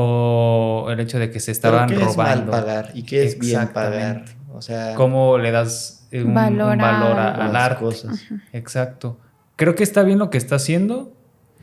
o 0.00 0.86
el 0.90 1.00
hecho 1.00 1.18
de 1.18 1.30
que 1.30 1.40
se 1.40 1.52
estaban 1.52 1.88
Pero 1.88 2.00
¿qué 2.00 2.06
es 2.06 2.16
robando. 2.16 2.52
mal 2.52 2.60
pagar 2.62 2.90
y 2.94 3.02
qué 3.04 3.24
es 3.24 3.38
bien 3.38 3.68
pagar? 3.68 4.24
O 4.52 4.62
sea, 4.62 4.94
¿Cómo 4.94 5.38
le 5.38 5.50
das 5.50 6.08
eh, 6.10 6.22
un 6.22 6.28
un 6.28 6.34
valor, 6.34 6.78
Valor 6.78 7.18
a- 7.18 7.28
a- 7.30 7.46
al 7.46 7.52
las 7.52 7.62
arte? 7.64 7.84
cosas. 7.84 8.20
Exacto. 8.52 9.18
Creo 9.56 9.74
que 9.74 9.82
está 9.82 10.02
bien 10.02 10.18
lo 10.18 10.30
que 10.30 10.38
está 10.38 10.56
haciendo 10.56 11.12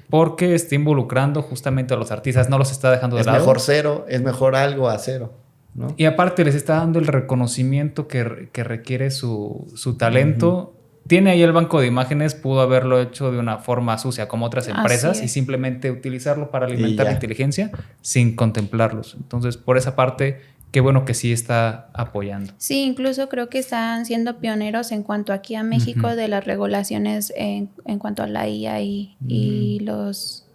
porque 0.09 0.53
está 0.55 0.75
involucrando 0.75 1.41
justamente 1.41 1.93
a 1.93 1.97
los 1.97 2.12
artistas, 2.12 2.49
no 2.49 2.57
los 2.57 2.71
está 2.71 2.91
dejando 2.91 3.15
de 3.15 3.21
Es 3.21 3.25
lado. 3.27 3.39
mejor 3.39 3.59
cero, 3.59 4.05
es 4.07 4.21
mejor 4.21 4.55
algo 4.55 4.89
a 4.89 4.97
cero, 4.99 5.33
¿no? 5.73 5.88
Y 5.97 6.05
aparte 6.05 6.45
les 6.45 6.55
está 6.55 6.75
dando 6.75 6.99
el 6.99 7.07
reconocimiento 7.07 8.07
que, 8.07 8.49
que 8.51 8.63
requiere 8.63 9.09
su, 9.12 9.71
su 9.75 9.97
talento. 9.97 10.75
Tiene 11.08 11.32
ahí 11.32 11.42
el 11.42 11.52
banco 11.52 11.82
de 11.82 11.88
imágenes, 11.88 12.34
pudo 12.34 12.62
haberlo 12.62 13.02
hecho 13.02 13.32
de 13.32 13.39
una 13.39 13.58
forma 13.58 13.98
sucia 13.98 14.28
como 14.28 14.46
otras 14.46 14.68
empresas 14.68 15.22
y 15.22 15.28
simplemente 15.28 15.92
utilizarlo 15.92 16.50
para 16.50 16.66
alimentar 16.66 17.08
la 17.08 17.13
inteligencia 17.13 17.72
sin 18.02 18.36
contemplarlos. 18.36 19.16
Entonces, 19.16 19.58
por 19.58 19.78
esa 19.78 19.96
parte, 19.96 20.39
qué 20.72 20.80
bueno 20.80 21.04
que 21.06 21.13
sí 21.13 21.32
está 21.32 21.89
apoyando. 21.94 22.54
sí, 22.58 22.84
incluso 22.84 23.30
creo 23.30 23.50
que 23.50 23.60
están 23.60 24.06
siendo 24.06 24.39
pioneros 24.39 24.92
en 24.92 25.04
cuanto 25.04 25.34
aquí 25.34 25.56
a 25.56 25.63
México 25.63 26.16
de 26.16 26.28
las 26.28 26.46
regulaciones 26.46 27.34
en, 27.36 27.70
en 27.86 28.00
cuanto 28.00 28.24
a 28.24 28.28
la 28.28 28.48
IA 28.48 28.82
y, 28.82 29.18
y 29.28 29.80
los, 29.82 30.46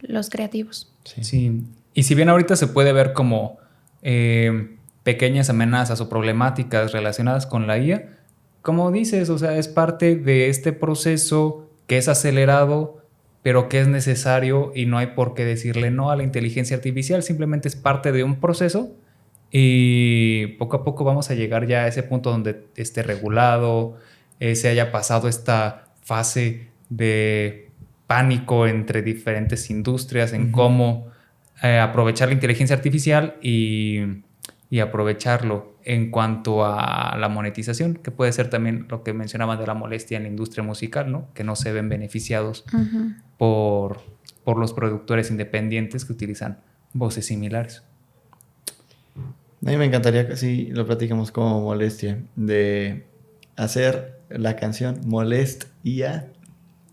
los 0.00 0.30
creativos. 0.30 0.90
Sí. 1.04 1.62
Y 1.94 2.02
si 2.04 2.14
bien 2.14 2.28
ahorita 2.28 2.56
se 2.56 2.66
puede 2.66 2.92
ver 2.92 3.12
como 3.12 3.58
eh, 4.02 4.76
pequeñas 5.02 5.50
amenazas 5.50 6.00
o 6.00 6.08
problemáticas 6.08 6.92
relacionadas 6.92 7.46
con 7.46 7.66
la 7.66 7.78
IA, 7.78 8.19
como 8.62 8.90
dices, 8.90 9.30
o 9.30 9.38
sea, 9.38 9.56
es 9.56 9.68
parte 9.68 10.16
de 10.16 10.48
este 10.48 10.72
proceso 10.72 11.68
que 11.86 11.98
es 11.98 12.08
acelerado, 12.08 13.04
pero 13.42 13.68
que 13.68 13.80
es 13.80 13.88
necesario 13.88 14.72
y 14.74 14.86
no 14.86 14.98
hay 14.98 15.08
por 15.08 15.34
qué 15.34 15.44
decirle 15.44 15.90
no 15.90 16.10
a 16.10 16.16
la 16.16 16.22
inteligencia 16.22 16.76
artificial, 16.76 17.22
simplemente 17.22 17.68
es 17.68 17.76
parte 17.76 18.12
de 18.12 18.22
un 18.22 18.36
proceso 18.36 18.90
y 19.50 20.48
poco 20.58 20.76
a 20.76 20.84
poco 20.84 21.04
vamos 21.04 21.30
a 21.30 21.34
llegar 21.34 21.66
ya 21.66 21.84
a 21.84 21.88
ese 21.88 22.02
punto 22.02 22.30
donde 22.30 22.66
esté 22.76 23.02
regulado, 23.02 23.96
eh, 24.38 24.54
se 24.54 24.68
haya 24.68 24.92
pasado 24.92 25.28
esta 25.28 25.88
fase 26.02 26.68
de 26.88 27.70
pánico 28.06 28.66
entre 28.66 29.02
diferentes 29.02 29.70
industrias 29.70 30.32
en 30.32 30.52
cómo 30.52 31.08
eh, 31.62 31.78
aprovechar 31.78 32.28
la 32.28 32.34
inteligencia 32.34 32.76
artificial 32.76 33.36
y, 33.42 34.22
y 34.70 34.78
aprovecharlo 34.78 35.74
en 35.84 36.10
cuanto 36.10 36.64
a 36.64 37.16
la 37.18 37.28
monetización, 37.28 37.94
que 37.94 38.12
puede 38.12 38.32
ser 38.32 38.48
también 38.48 38.86
lo 38.88 39.02
que 39.02 39.12
mencionaban 39.12 39.58
de 39.58 39.66
la 39.66 39.74
molestia 39.74 40.16
en 40.16 40.22
la 40.22 40.28
industria 40.28 40.62
musical, 40.62 41.10
¿no? 41.10 41.28
que 41.34 41.42
no 41.42 41.56
se 41.56 41.72
ven 41.72 41.88
beneficiados 41.88 42.64
por, 43.36 44.00
por 44.44 44.56
los 44.56 44.72
productores 44.72 45.30
independientes 45.30 46.04
que 46.04 46.12
utilizan 46.12 46.60
voces 46.92 47.26
similares. 47.26 47.82
A 49.16 49.70
mí 49.70 49.76
me 49.76 49.84
encantaría 49.84 50.26
que 50.26 50.36
sí 50.36 50.68
lo 50.70 50.86
platicamos 50.86 51.32
como 51.32 51.60
molestia, 51.60 52.22
de 52.36 53.04
hacer 53.56 54.20
la 54.30 54.56
canción 54.56 55.00
Molestia. 55.04 56.28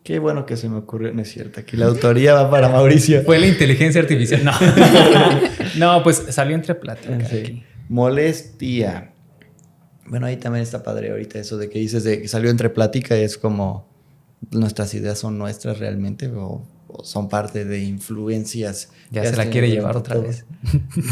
Qué 0.04 0.20
bueno 0.20 0.46
que 0.46 0.58
se 0.58 0.68
me 0.68 0.78
ocurrió, 0.78 1.14
no 1.14 1.22
es 1.22 1.30
cierto, 1.30 1.60
aquí 1.60 1.78
la 1.78 1.86
autoría 1.86 2.34
va 2.34 2.50
para 2.50 2.70
Mauricio. 2.70 3.24
Fue 3.24 3.40
la 3.40 3.48
inteligencia 3.48 4.02
artificial. 4.02 4.44
No, 4.44 4.52
no 5.78 6.04
pues 6.04 6.24
salió 6.30 6.56
entre 6.56 6.76
plática. 6.76 7.26
Sí. 7.28 7.38
aquí. 7.38 7.64
Molestia. 7.90 9.12
Bueno, 10.06 10.26
ahí 10.26 10.38
también 10.38 10.64
está 10.64 10.84
padre 10.84 11.12
ahorita 11.12 11.40
eso 11.40 11.58
de 11.58 11.70
que 11.70 11.80
dices 11.80 12.04
de 12.04 12.22
que 12.22 12.28
salió 12.28 12.50
entre 12.50 12.70
plática, 12.70 13.16
es 13.16 13.38
como 13.38 13.88
nuestras 14.52 14.94
ideas 14.94 15.20
son 15.20 15.38
nuestras 15.38 15.80
realmente 15.80 16.28
o, 16.28 16.66
o 16.88 17.04
son 17.04 17.28
parte 17.28 17.66
de 17.66 17.80
influencias. 17.84 18.90
Ya 19.12 19.26
se 19.26 19.36
la 19.36 19.50
quiere 19.50 19.70
llevar 19.70 19.98
otra 19.98 20.18
vez. 20.18 20.46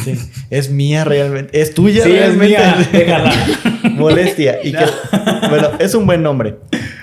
Sí. 0.03 0.17
Es 0.49 0.69
mía 0.69 1.03
realmente. 1.03 1.59
Es 1.61 1.73
tuya 1.73 2.03
Sí, 2.03 2.11
es 2.11 2.19
realmente. 2.37 2.47
mía, 2.57 2.89
déjala. 2.91 3.33
Molestia. 3.91 4.59
Y 4.63 4.71
que, 4.71 4.85
bueno, 5.49 5.71
es 5.79 5.93
un 5.95 6.05
buen 6.05 6.23
nombre. 6.23 6.57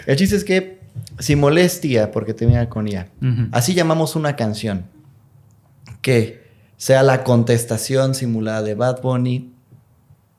El 0.06 0.16
chiste 0.16 0.36
es 0.36 0.44
que 0.44 0.80
si 1.18 1.36
molestia, 1.36 2.10
porque 2.10 2.34
termina 2.34 2.68
con 2.68 2.88
IA, 2.88 3.08
así 3.52 3.74
llamamos 3.74 4.16
una 4.16 4.34
canción 4.34 4.86
que 6.00 6.41
sea 6.82 7.04
la 7.04 7.22
contestación 7.22 8.12
simulada 8.12 8.60
de 8.60 8.74
Bad 8.74 9.02
Bunny 9.02 9.52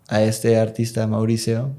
a 0.10 0.24
este 0.24 0.60
artista 0.60 1.08
Mauricio, 1.08 1.72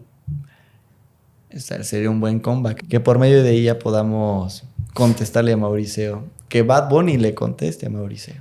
sería 1.82 2.08
un 2.08 2.18
buen 2.18 2.40
comeback. 2.40 2.88
Que 2.88 2.98
por 2.98 3.18
medio 3.18 3.42
de 3.42 3.50
ella 3.50 3.78
podamos 3.78 4.64
contestarle 4.94 5.52
a 5.52 5.58
Mauricio. 5.58 6.24
Que 6.48 6.62
Bad 6.62 6.88
Bunny 6.88 7.18
le 7.18 7.34
conteste 7.34 7.88
a 7.88 7.90
Mauricio. 7.90 8.36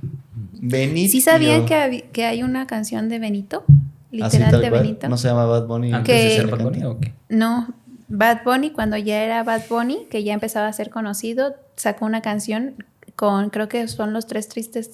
Benito. 0.54 1.12
¿Sí 1.12 1.20
sabían 1.20 1.66
que, 1.66 2.24
hay 2.24 2.42
una 2.42 2.66
canción 2.66 3.10
de 3.10 3.18
Benito? 3.18 3.62
Literal 4.10 4.62
de. 4.62 4.70
Benito. 4.70 5.08
No 5.10 5.18
se 5.18 5.28
llama 5.28 5.44
Bad 5.44 5.66
Bunny. 5.66 5.92
¿Antes 5.92 6.06
Que- 6.06 6.24
de 6.24 6.36
ser 6.36 6.46
Bad 6.46 6.62
Bunny 6.62 6.84
o 6.84 7.00
qué? 7.00 7.12
No, 7.28 7.68
Bad 8.08 8.44
Bunny, 8.46 8.70
cuando 8.70 8.96
ya 8.96 9.22
era 9.22 9.42
Bad 9.42 9.64
Bunny, 9.68 10.06
que 10.10 10.24
ya 10.24 10.32
empezaba 10.32 10.68
a 10.68 10.72
ser 10.72 10.88
conocido, 10.88 11.54
sacó 11.76 12.06
una 12.06 12.22
canción 12.22 12.76
con, 13.16 13.50
creo 13.50 13.68
que 13.68 13.86
son 13.88 14.12
los 14.12 14.26
tres 14.26 14.48
tristes 14.48 14.90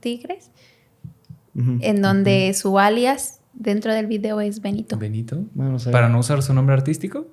tigres, 0.00 0.50
en 1.54 2.00
donde 2.02 2.52
su 2.54 2.78
alias 2.78 3.40
dentro 3.52 3.92
del 3.92 4.06
video 4.06 4.40
es 4.40 4.60
Benito, 4.62 4.96
Benito. 4.96 5.44
Bueno, 5.54 5.72
no 5.72 5.78
sé. 5.78 5.90
¿Para 5.90 6.08
no 6.08 6.18
usar 6.18 6.42
su 6.42 6.54
nombre 6.54 6.74
artístico? 6.74 7.26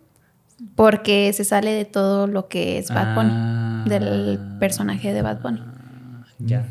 porque 0.76 1.32
se 1.32 1.46
sale 1.46 1.72
de 1.72 1.86
todo 1.86 2.28
lo 2.28 2.50
que 2.50 2.80
es 2.80 2.89
Bad 2.89 3.15
Bunny, 3.15 3.30
Ah. 3.34 3.86
del 3.88 4.39
personaje 4.60 5.13
de 5.13 5.22
Bad 5.22 5.42
Bunny. 5.42 5.62
Ya. 6.39 6.68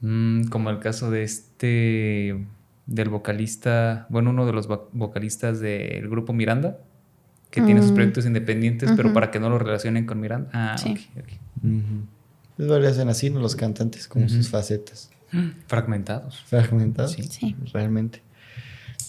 Mm, 0.00 0.46
como 0.48 0.70
el 0.70 0.80
caso 0.80 1.08
de 1.12 1.22
este, 1.22 2.44
del 2.86 3.08
vocalista, 3.08 4.06
bueno, 4.08 4.30
uno 4.30 4.44
de 4.44 4.52
los 4.52 4.68
vo- 4.68 4.88
vocalistas 4.92 5.60
del 5.60 6.08
grupo 6.08 6.32
Miranda, 6.32 6.78
que 7.52 7.62
tiene 7.62 7.80
sus 7.80 7.92
Mm. 7.92 7.94
proyectos 7.94 8.26
independientes, 8.26 8.90
pero 8.96 9.12
para 9.12 9.30
que 9.30 9.38
no 9.38 9.50
lo 9.50 9.58
relacionen 9.60 10.04
con 10.04 10.18
Miranda. 10.20 10.50
Ah, 10.52 10.76
Sí. 10.76 10.90
ok, 11.16 11.22
ok. 11.22 11.32
Es 12.58 12.66
verdad, 12.66 12.90
hacen 12.90 13.08
así, 13.08 13.30
¿no? 13.30 13.40
Los 13.40 13.56
cantantes, 13.56 14.08
como 14.08 14.24
Ujú. 14.24 14.34
sus 14.34 14.48
facetas. 14.48 15.10
Fragmentados. 15.66 16.42
Fragmentados. 16.46 17.12
Sí. 17.12 17.22
Sí. 17.24 17.56
Realmente. 17.72 18.22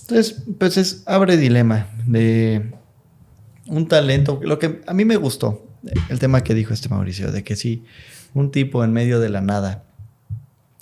Entonces, 0.01 0.43
pues 0.57 0.77
es, 0.77 1.03
abre 1.05 1.38
dilema 1.38 1.88
de 2.05 2.71
un 3.67 3.88
talento. 3.88 4.39
Lo 4.43 4.60
que 4.60 4.81
a 4.88 4.93
mí 4.93 5.05
me 5.05 5.15
gustó, 5.17 5.65
el 6.10 6.19
tema 6.19 6.41
que 6.41 6.53
dijo 6.53 6.73
este 6.73 6.89
Mauricio, 6.89 7.31
de 7.31 7.43
que 7.43 7.55
sí, 7.55 7.83
un 8.33 8.51
tipo 8.51 8.83
en 8.83 8.91
medio 8.93 9.19
de 9.19 9.29
la 9.29 9.41
nada, 9.41 9.83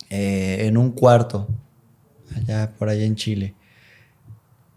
eh, 0.09 0.65
en 0.67 0.77
un 0.77 0.91
cuarto, 0.91 1.47
allá 2.35 2.71
por 2.77 2.89
allá 2.89 3.03
en 3.03 3.15
Chile, 3.15 3.53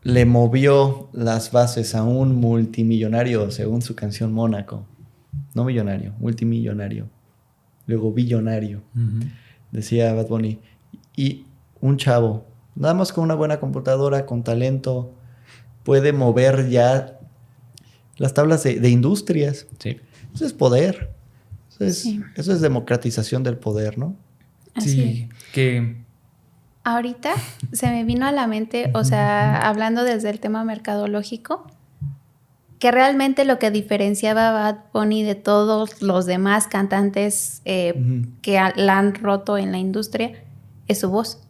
le 0.03 0.25
movió 0.25 1.09
las 1.13 1.53
bases 1.53 1.95
a 1.95 2.03
un 2.03 2.35
multimillonario, 2.37 3.51
según 3.51 3.83
su 3.83 3.95
canción 3.95 4.33
Mónaco. 4.33 4.87
No 5.55 5.65
millonario, 5.65 6.15
multimillonario. 6.19 7.09
Luego 7.89 8.13
billonario 8.13 8.83
decía 9.73 10.13
Bad 10.15 10.29
Bunny. 10.29 10.61
Y 11.17 11.47
un 11.81 11.97
chavo, 11.97 12.47
nada 12.77 12.95
más 12.95 13.13
con 13.13 13.25
una 13.25 13.35
buena 13.35 13.59
computadora, 13.59 14.25
con 14.27 14.45
talento, 14.45 15.13
puede 15.83 16.13
mover 16.13 16.69
ya 16.69 17.19
las 18.19 18.35
tablas 18.35 18.63
de, 18.63 18.79
de 18.79 18.89
industrias. 18.91 19.67
Sí. 19.81 19.97
Eso 20.33 20.47
es 20.47 20.53
poder. 20.53 21.11
Eso 21.71 21.85
es, 21.85 21.99
Sí. 22.03 22.21
eso 22.37 22.53
es 22.53 22.61
democratización 22.61 23.43
del 23.43 23.57
poder, 23.57 23.99
¿no? 23.99 24.15
Así 24.75 24.91
Sí, 24.91 25.29
que 25.53 25.97
Ahorita 26.85 27.33
se 27.73 27.89
me 27.91 28.05
vino 28.05 28.25
a 28.27 28.33
la 28.33 28.47
mente, 28.47 28.91
o 28.95 29.05
sea, 29.05 29.61
hablando 29.69 30.05
desde 30.05 30.31
el 30.31 30.41
tema 30.41 30.65
mercadológico, 30.65 31.67
que 32.79 32.91
realmente 32.93 33.45
lo 33.45 33.59
que 33.59 33.71
diferenciaba 33.71 34.49
a 34.49 34.53
Bad 34.53 34.77
Bunny 34.95 35.23
de 35.25 35.35
todos 35.35 36.01
los 36.03 36.27
demás 36.27 36.67
cantantes 36.69 37.61
eh, 37.65 38.23
que 38.43 38.59
a- 38.59 38.73
la 38.77 38.99
han 38.99 39.15
roto 39.15 39.59
en 39.59 39.73
la 39.73 39.79
industria 39.79 40.33
es 40.87 41.01
su 41.01 41.11
voz. 41.11 41.41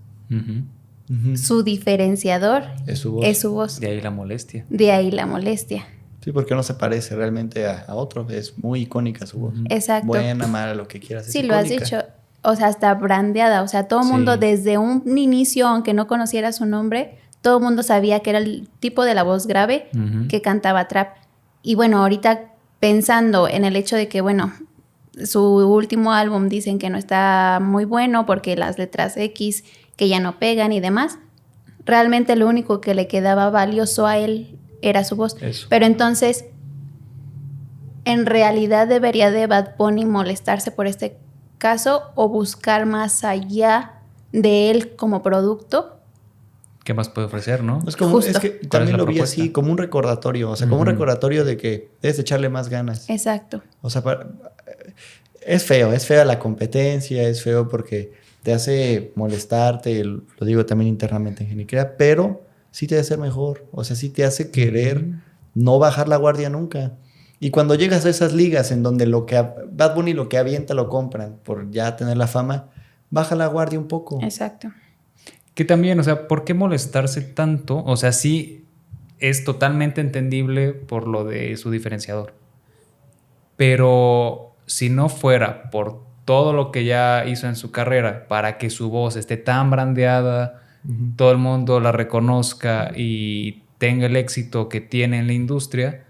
Su 1.37 1.63
diferenciador 1.63 2.65
Es 2.87 2.99
su 2.99 3.13
voz. 3.13 3.27
es 3.27 3.41
su 3.41 3.53
voz. 3.53 3.81
de 3.81 3.87
ahí 3.89 4.01
la 4.01 4.11
molestia. 4.11 4.67
De 4.69 4.93
ahí 4.93 5.11
la 5.11 5.25
molestia. 5.27 5.87
Sí, 6.23 6.33
porque 6.33 6.55
no 6.55 6.63
se 6.63 6.75
parece 6.75 7.17
realmente 7.17 7.67
a, 7.67 7.85
a 7.89 7.95
otro. 7.95 8.29
Es 8.29 8.59
muy 8.59 8.83
icónica 8.83 9.25
su 9.25 9.39
voz. 9.39 9.55
Exacto. 9.71 10.07
Buena, 10.09 10.47
mala, 10.47 10.75
lo 10.75 10.87
que 10.87 11.01
quieras. 11.01 11.27
Sí, 11.27 11.43
lo 11.43 11.55
has 11.55 11.69
dicho. 11.69 12.03
O 12.43 12.55
sea, 12.57 12.67
hasta 12.67 12.93
brandeada. 12.95 13.63
O 13.63 13.69
sea, 13.69 13.89
todo 13.89 14.01
el 14.01 14.07
Sí. 14.07 14.13
mundo 14.13 14.37
desde 14.37 14.77
un 14.77 15.17
inicio, 15.17 15.67
aunque 15.69 15.95
no 15.95 16.07
conociera 16.07 16.53
su 16.53 16.67
nombre, 16.67 17.19
todo 17.41 17.59
el 17.59 17.65
mundo 17.65 17.83
sabía 17.83 18.21
que 18.21 18.31
era 18.31 18.39
el 18.39 18.69
tipo 18.81 19.05
de 19.05 19.15
la 19.15 19.23
voz 19.23 19.47
grave 19.47 19.89
que 20.29 20.43
cantaba 20.43 20.89
trap. 20.89 21.17
Y 21.63 21.75
bueno, 21.75 22.03
ahorita 22.03 22.53
pensando 22.81 23.49
en 23.49 23.65
el 23.65 23.77
hecho 23.77 23.97
de 23.97 24.09
que, 24.09 24.21
bueno, 24.21 24.53
su 25.25 25.43
último 25.43 26.13
álbum 26.13 26.49
dicen 26.49 26.79
que 26.79 26.91
no 26.91 26.99
está 26.99 27.59
muy 27.61 27.85
bueno 27.85 28.27
porque 28.27 28.57
las 28.57 28.79
letras 28.79 29.17
X 29.17 29.65
que 29.97 30.09
ya 30.09 30.21
no 30.21 30.39
pegan 30.39 30.73
y 30.73 30.81
demás, 30.81 31.19
realmente 31.85 32.37
lo 32.37 32.47
único 32.47 32.81
que 32.81 32.95
le 32.95 33.09
quedaba 33.09 33.51
valioso 33.51 34.07
a 34.07 34.19
él 34.19 34.57
era 34.81 35.03
su 35.05 35.17
voz. 35.17 35.37
Eso. 35.43 35.67
Pero 35.69 35.87
entonces, 35.87 36.45
en 38.05 38.27
realidad 38.27 38.87
debería 38.87 39.31
de 39.31 39.47
Bad 39.47 39.77
Bunny 39.77 40.05
molestarse 40.05 40.71
por 40.71 40.87
este 40.87 41.19
caso 41.59 42.05
o 42.15 42.29
buscar 42.29 42.87
más 42.87 43.25
allá 43.25 43.95
de 44.33 44.71
él 44.71 44.95
como 44.97 45.23
producto. 45.23 45.98
¿Qué 46.89 46.95
más 46.95 47.11
puede 47.11 47.27
ofrecer, 47.27 47.63
no? 47.63 47.83
Es, 47.87 47.97
como, 47.99 48.13
Justo. 48.13 48.31
es 48.31 48.39
que 48.39 48.51
¿Cuál 48.51 48.63
es 48.63 48.69
también 48.71 48.97
lo 48.97 49.05
vi 49.05 49.21
así, 49.21 49.51
como 49.53 49.71
un 49.71 49.77
recordatorio. 49.77 50.51
O 50.53 50.57
sea, 50.57 50.67
como 50.71 50.81
un 50.81 50.87
recordatorio 50.87 51.45
de 51.45 51.59
que 51.59 51.91
debes 52.01 52.17
de 52.17 52.23
echarle 52.23 52.49
más 52.49 52.71
ganas. 52.71 53.11
Exacto. 53.11 53.63
O 53.83 53.91
sea, 53.91 54.03
para- 54.03 54.27
es 55.43 55.65
feo, 55.65 55.93
es 55.93 56.07
fea 56.07 56.25
la 56.25 56.39
competencia, 56.39 57.29
es 57.29 57.43
feo 57.43 57.69
porque 57.69 58.15
te 58.43 58.55
hace 58.55 59.13
molestarte, 59.17 60.03
lo 60.03 60.23
digo 60.41 60.65
también 60.65 60.89
internamente 60.89 61.43
en 61.45 61.51
Genicrea, 61.51 61.99
pero 61.99 62.41
sí 62.71 62.87
te 62.87 62.99
hace 62.99 63.19
mejor, 63.19 63.67
o 63.71 63.85
sea, 63.85 63.95
sí 63.95 64.09
te 64.09 64.25
hace 64.25 64.51
querer 64.51 65.05
no 65.55 65.79
bajar 65.79 66.09
la 66.09 66.17
guardia 66.17 66.49
nunca. 66.49 66.93
Y 67.39 67.51
cuando 67.51 67.75
llegas 67.75 68.07
a 68.07 68.09
esas 68.09 68.33
ligas 68.33 68.71
en 68.71 68.83
donde 68.83 69.05
lo 69.05 69.27
que 69.27 69.37
Bad 69.73 69.95
Bunny 69.95 70.15
lo 70.15 70.31
que 70.31 70.39
avienta 70.39 70.73
lo 70.73 70.89
compran 70.89 71.37
por 71.45 71.71
ya 71.71 71.97
tener 71.97 72.17
la 72.17 72.29
fama, 72.29 72.71
baja 73.11 73.35
la 73.35 73.47
guardia 73.47 73.79
un 73.79 73.89
poco. 73.89 74.21
Exacto. 74.23 74.71
Que 75.59 75.65
también, 75.65 75.99
o 75.99 76.05
sea, 76.05 76.29
¿por 76.29 76.45
qué 76.45 76.55
molestarse 76.55 77.21
tanto? 77.21 77.83
O 77.85 77.97
sea, 77.97 78.13
sí 78.13 78.65
es 79.19 79.43
totalmente 79.43 80.01
entendible 80.01 80.73
por 80.73 81.09
lo 81.09 81.25
de 81.25 81.57
su 81.57 81.73
diferenciador. 81.73 82.33
Pero 83.57 84.55
si 84.67 84.89
no 84.89 85.09
fuera 85.09 85.69
por 85.73 86.05
todo 86.25 86.53
lo 86.53 86.71
que 86.71 86.85
ya 86.85 87.25
hizo 87.27 87.49
en 87.49 87.57
su 87.57 87.73
carrera 87.73 88.29
para 88.29 88.57
que 88.57 88.71
su 88.71 88.89
voz 88.89 89.17
esté 89.17 89.37
tan 89.37 89.69
brandeada, 89.73 90.63
todo 91.17 91.33
el 91.33 91.39
mundo 91.39 91.81
la 91.81 91.91
reconozca 91.91 92.93
y 92.95 93.65
tenga 93.79 94.07
el 94.07 94.15
éxito 94.15 94.69
que 94.69 94.81
tiene 94.81 95.19
en 95.19 95.27
la 95.27 95.33
industria, 95.33 96.05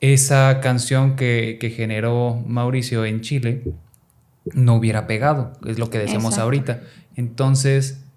esa 0.00 0.58
canción 0.58 1.14
que, 1.14 1.56
que 1.60 1.70
generó 1.70 2.42
Mauricio 2.44 3.04
en 3.04 3.20
Chile 3.20 3.62
no 4.54 4.74
hubiera 4.74 5.06
pegado, 5.06 5.52
es 5.64 5.78
lo 5.78 5.88
que 5.88 5.98
decimos 5.98 6.32
Exacto. 6.32 6.42
ahorita. 6.42 6.80
Entonces, 7.14 8.09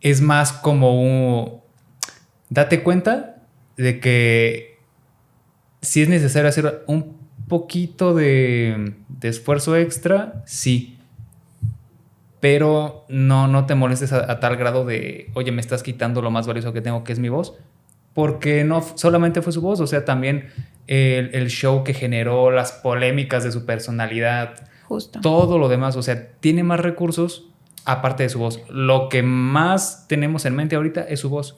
es 0.00 0.20
más 0.20 0.52
como 0.52 1.00
un... 1.00 1.60
Date 2.48 2.82
cuenta 2.82 3.42
de 3.76 4.00
que 4.00 4.78
si 5.82 6.02
es 6.02 6.08
necesario 6.08 6.48
hacer 6.48 6.84
un 6.86 7.16
poquito 7.48 8.14
de, 8.14 8.94
de 9.08 9.28
esfuerzo 9.28 9.76
extra, 9.76 10.42
sí. 10.46 10.98
Pero 12.40 13.04
no, 13.08 13.48
no 13.48 13.66
te 13.66 13.74
molestes 13.74 14.12
a, 14.12 14.30
a 14.30 14.40
tal 14.40 14.56
grado 14.56 14.84
de, 14.84 15.30
oye, 15.34 15.52
me 15.52 15.60
estás 15.60 15.82
quitando 15.82 16.22
lo 16.22 16.30
más 16.30 16.46
valioso 16.46 16.72
que 16.72 16.80
tengo, 16.80 17.04
que 17.04 17.12
es 17.12 17.18
mi 17.18 17.28
voz. 17.28 17.54
Porque 18.14 18.64
no 18.64 18.82
solamente 18.94 19.42
fue 19.42 19.52
su 19.52 19.60
voz, 19.60 19.80
o 19.80 19.86
sea, 19.86 20.04
también 20.04 20.48
el, 20.86 21.34
el 21.34 21.48
show 21.48 21.84
que 21.84 21.92
generó, 21.92 22.50
las 22.50 22.72
polémicas 22.72 23.44
de 23.44 23.52
su 23.52 23.66
personalidad, 23.66 24.68
Justo. 24.84 25.20
todo 25.20 25.58
lo 25.58 25.68
demás, 25.68 25.96
o 25.96 26.02
sea, 26.02 26.32
tiene 26.40 26.62
más 26.62 26.80
recursos 26.80 27.50
aparte 27.86 28.24
de 28.24 28.28
su 28.28 28.38
voz. 28.38 28.60
Lo 28.68 29.08
que 29.08 29.22
más 29.22 30.06
tenemos 30.08 30.44
en 30.44 30.54
mente 30.54 30.76
ahorita 30.76 31.02
es 31.02 31.20
su 31.20 31.30
voz. 31.30 31.56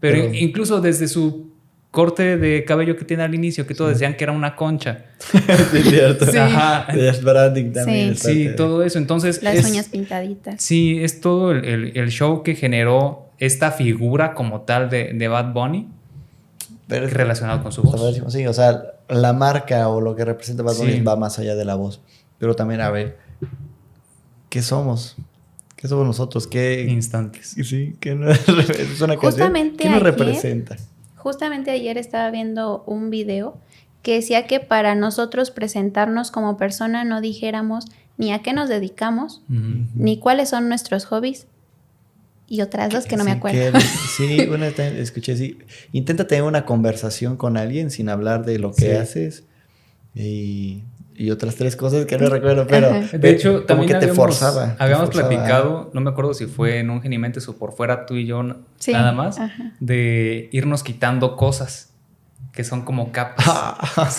Pero, 0.00 0.22
Pero- 0.22 0.34
incluso 0.34 0.80
desde 0.80 1.08
su 1.08 1.48
corte 1.90 2.36
de 2.36 2.64
cabello 2.64 2.96
que 2.96 3.04
tiene 3.04 3.22
al 3.24 3.34
inicio, 3.34 3.66
que 3.66 3.74
todos 3.74 3.90
decían 3.90 4.14
que 4.16 4.22
era 4.24 4.32
una 4.32 4.54
concha. 4.56 5.06
Sí, 5.20 5.38
es 5.78 5.88
cierto. 5.88 6.26
Sí. 6.26 6.36
Ajá. 6.38 6.86
El 6.92 7.24
branding 7.24 7.72
también. 7.72 8.14
Sí. 8.16 8.50
todo 8.56 8.82
eso. 8.84 8.98
Entonces, 8.98 9.42
Las 9.42 9.56
es- 9.56 9.70
uñas 9.70 9.88
pintaditas. 9.88 10.62
Sí, 10.62 11.02
es 11.02 11.20
todo 11.20 11.50
el, 11.52 11.64
el- 11.64 11.96
el 11.96 12.10
show 12.10 12.42
que 12.42 12.54
generó 12.54 13.26
esta 13.38 13.70
figura 13.72 14.34
como 14.34 14.60
tal 14.62 14.90
de, 14.90 15.12
de 15.14 15.28
Bad 15.28 15.52
Bunny 15.52 15.88
Pero 16.86 17.06
es- 17.06 17.12
relacionado 17.12 17.62
con 17.62 17.72
su 17.72 17.82
voz. 17.82 18.00
padrísimo, 18.00 18.30
Sí, 18.30 18.46
o 18.46 18.52
sea, 18.52 18.82
la 19.08 19.32
marca 19.32 19.88
o 19.88 20.00
lo 20.00 20.14
que 20.14 20.24
representa 20.24 20.62
Bad 20.62 20.76
Bunny 20.76 20.92
Sí. 20.92 21.00
va 21.00 21.16
más 21.16 21.38
allá 21.38 21.56
de 21.56 21.64
la 21.64 21.74
voz. 21.74 22.00
Pero 22.38 22.54
también, 22.54 22.80
a 22.82 22.90
ver, 22.90 23.16
¿qué 24.48 24.62
somos? 24.62 25.16
¿Qué 25.80 25.86
somos 25.86 26.04
nosotros? 26.06 26.48
¿Qué, 26.48 26.86
Instantes. 26.88 27.54
sí, 27.62 27.94
¿qué 28.00 28.14
nos, 28.16 28.36
es 28.48 29.00
una? 29.00 29.16
Justamente 29.16 29.84
¿Qué 29.84 29.88
nos 29.88 30.00
ayer- 30.02 30.02
representa? 30.10 30.76
Justamente 31.14 31.70
ayer 31.70 31.96
estaba 31.98 32.30
viendo 32.32 32.82
un 32.86 33.10
video 33.10 33.56
que 34.02 34.14
decía 34.14 34.46
que 34.48 34.58
para 34.60 34.94
nosotros 34.96 35.50
presentarnos 35.52 36.30
como 36.32 36.56
persona 36.56 37.04
no 37.04 37.20
dijéramos 37.20 37.86
ni 38.16 38.32
a 38.32 38.40
qué 38.42 38.52
nos 38.52 38.68
dedicamos, 38.68 39.42
ni 39.48 40.18
cuáles 40.18 40.48
son 40.48 40.68
nuestros 40.68 41.04
hobbies, 41.04 41.46
y 42.48 42.62
otras 42.62 42.90
dos 42.90 43.06
que 43.06 43.16
no 43.16 43.22
me 43.24 43.30
acuerdo. 43.32 43.72
que- 43.78 43.80
sí, 43.80 44.40
una 44.48 44.70
vez 44.70 44.78
escuché 44.80 45.32
así. 45.32 45.58
Intenta 45.92 46.26
tener 46.26 46.42
una 46.42 46.64
conversación 46.64 47.36
con 47.36 47.56
alguien 47.56 47.92
sin 47.92 48.08
hablar 48.08 48.44
de 48.44 48.58
lo 48.58 48.72
que 48.72 48.86
Sí. 48.86 48.90
haces. 48.90 49.44
Y, 50.14 50.82
y 51.18 51.30
otras 51.32 51.56
tres 51.56 51.74
cosas 51.76 52.06
que 52.06 52.16
no 52.16 52.28
recuerdo, 52.28 52.66
pero. 52.68 52.88
Ajá. 52.90 53.18
De 53.18 53.30
hecho, 53.30 53.52
como 53.54 53.66
también 53.66 53.88
que 53.88 53.92
te 53.94 53.96
habíamos, 54.10 54.16
forzaba. 54.16 54.76
te 54.76 54.82
habíamos 54.84 55.06
forzaba. 55.06 55.28
platicado, 55.28 55.90
no 55.92 56.00
me 56.00 56.10
acuerdo 56.10 56.32
si 56.34 56.46
fue 56.46 56.78
en 56.78 56.90
un 56.90 57.02
Genimentes 57.02 57.48
o 57.48 57.56
por 57.58 57.72
fuera 57.74 58.06
tú 58.06 58.14
y 58.14 58.24
yo 58.26 58.42
Sí, 58.78 58.92
nada 58.92 59.12
más, 59.12 59.38
ajá. 59.38 59.72
de 59.80 60.48
irnos 60.52 60.82
quitando 60.82 61.36
cosas 61.36 61.92
que 62.52 62.62
son 62.64 62.82
como 62.82 63.10
capas. 63.12 63.44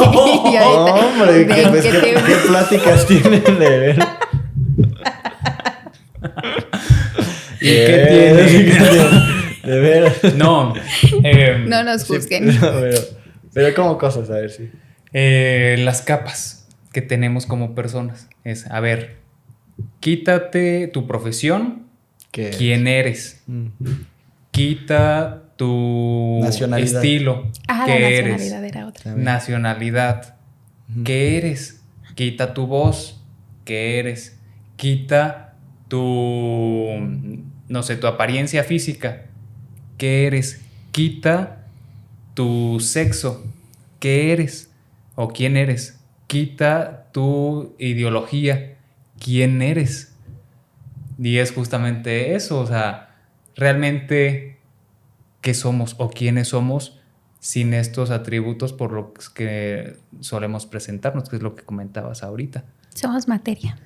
Hombre, 0.00 1.46
¿qué, 1.46 1.66
pues, 1.70 1.84
que 1.84 1.90
qué- 1.90 1.98
te- 2.00 2.14
qué 2.14 2.34
pláticas 2.48 3.06
tienen 3.08 3.42
de 3.44 3.78
ver? 3.78 3.98
¿Y 7.60 7.68
qué 7.68 7.94
Eh, 8.04 8.36
tiene? 8.42 9.74
De 9.74 9.80
ver. 9.80 10.34
No, 10.36 10.74
eh, 11.24 11.64
No 11.66 11.82
nos 11.82 12.02
Sí, 12.02 12.14
juzguen. 12.14 12.46
no, 12.46 12.60
pero, 12.60 12.98
pero 13.52 13.74
como 13.74 13.98
cosas, 13.98 14.30
a 14.30 14.34
ver 14.34 14.50
si. 14.50 14.70
Eh, 15.12 15.76
las 15.78 16.02
capas 16.02 16.68
que 16.92 17.02
tenemos 17.02 17.46
como 17.46 17.74
personas. 17.74 18.28
Es, 18.44 18.66
a 18.70 18.80
ver, 18.80 19.16
quítate 20.00 20.88
tu 20.88 21.06
profesión, 21.06 21.86
que- 22.30 22.50
quién 22.50 22.86
eres. 22.86 23.42
Mm. 23.46 23.66
Quita 24.50 25.42
tu 25.56 26.40
Nacionalidad. 26.42 27.02
estilo, 27.04 27.50
Ah, 27.68 27.84
qué 27.86 28.00
la 28.00 28.08
eres. 28.08 28.32
nacionalidad 28.32 28.64
era 28.64 28.86
otra. 28.88 29.14
Nacionalidad. 29.14 30.34
¿qué 31.04 31.36
eres? 31.36 31.82
Quita 32.14 32.54
tu 32.54 32.66
voz, 32.66 33.20
¿qué 33.64 33.98
eres? 33.98 34.38
Quita 34.76 35.54
tu, 35.88 36.88
no 37.68 37.82
sé, 37.82 37.96
tu 37.96 38.06
apariencia 38.06 38.62
física, 38.64 39.24
¿qué 39.98 40.26
eres? 40.26 40.60
Quita 40.92 41.64
tu 42.34 42.78
sexo, 42.80 43.44
¿qué 43.98 44.32
eres? 44.32 44.70
¿O 45.16 45.28
quién 45.28 45.56
eres? 45.56 45.98
Quita 46.28 47.08
tu 47.12 47.74
ideología, 47.78 48.76
¿quién 49.18 49.62
eres? 49.62 50.14
Y 51.18 51.38
es 51.38 51.52
justamente 51.52 52.34
eso, 52.34 52.60
o 52.60 52.66
sea, 52.66 53.16
realmente 53.56 54.58
qué 55.40 55.54
somos 55.54 55.96
o 55.98 56.10
quiénes 56.10 56.48
somos 56.48 57.00
sin 57.40 57.74
estos 57.74 58.10
atributos 58.10 58.72
por 58.72 58.92
los 58.92 59.30
que 59.30 59.96
solemos 60.20 60.66
presentarnos, 60.66 61.28
que 61.28 61.36
es 61.36 61.42
lo 61.42 61.54
que 61.54 61.64
comentabas 61.64 62.22
ahorita. 62.22 62.64
Somos 62.94 63.28
materia. 63.28 63.78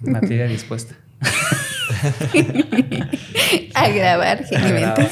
Materia 0.00 0.46
dispuesta. 0.46 0.94
A 3.74 3.88
grabar, 3.88 4.44
Genimentos. 4.44 5.06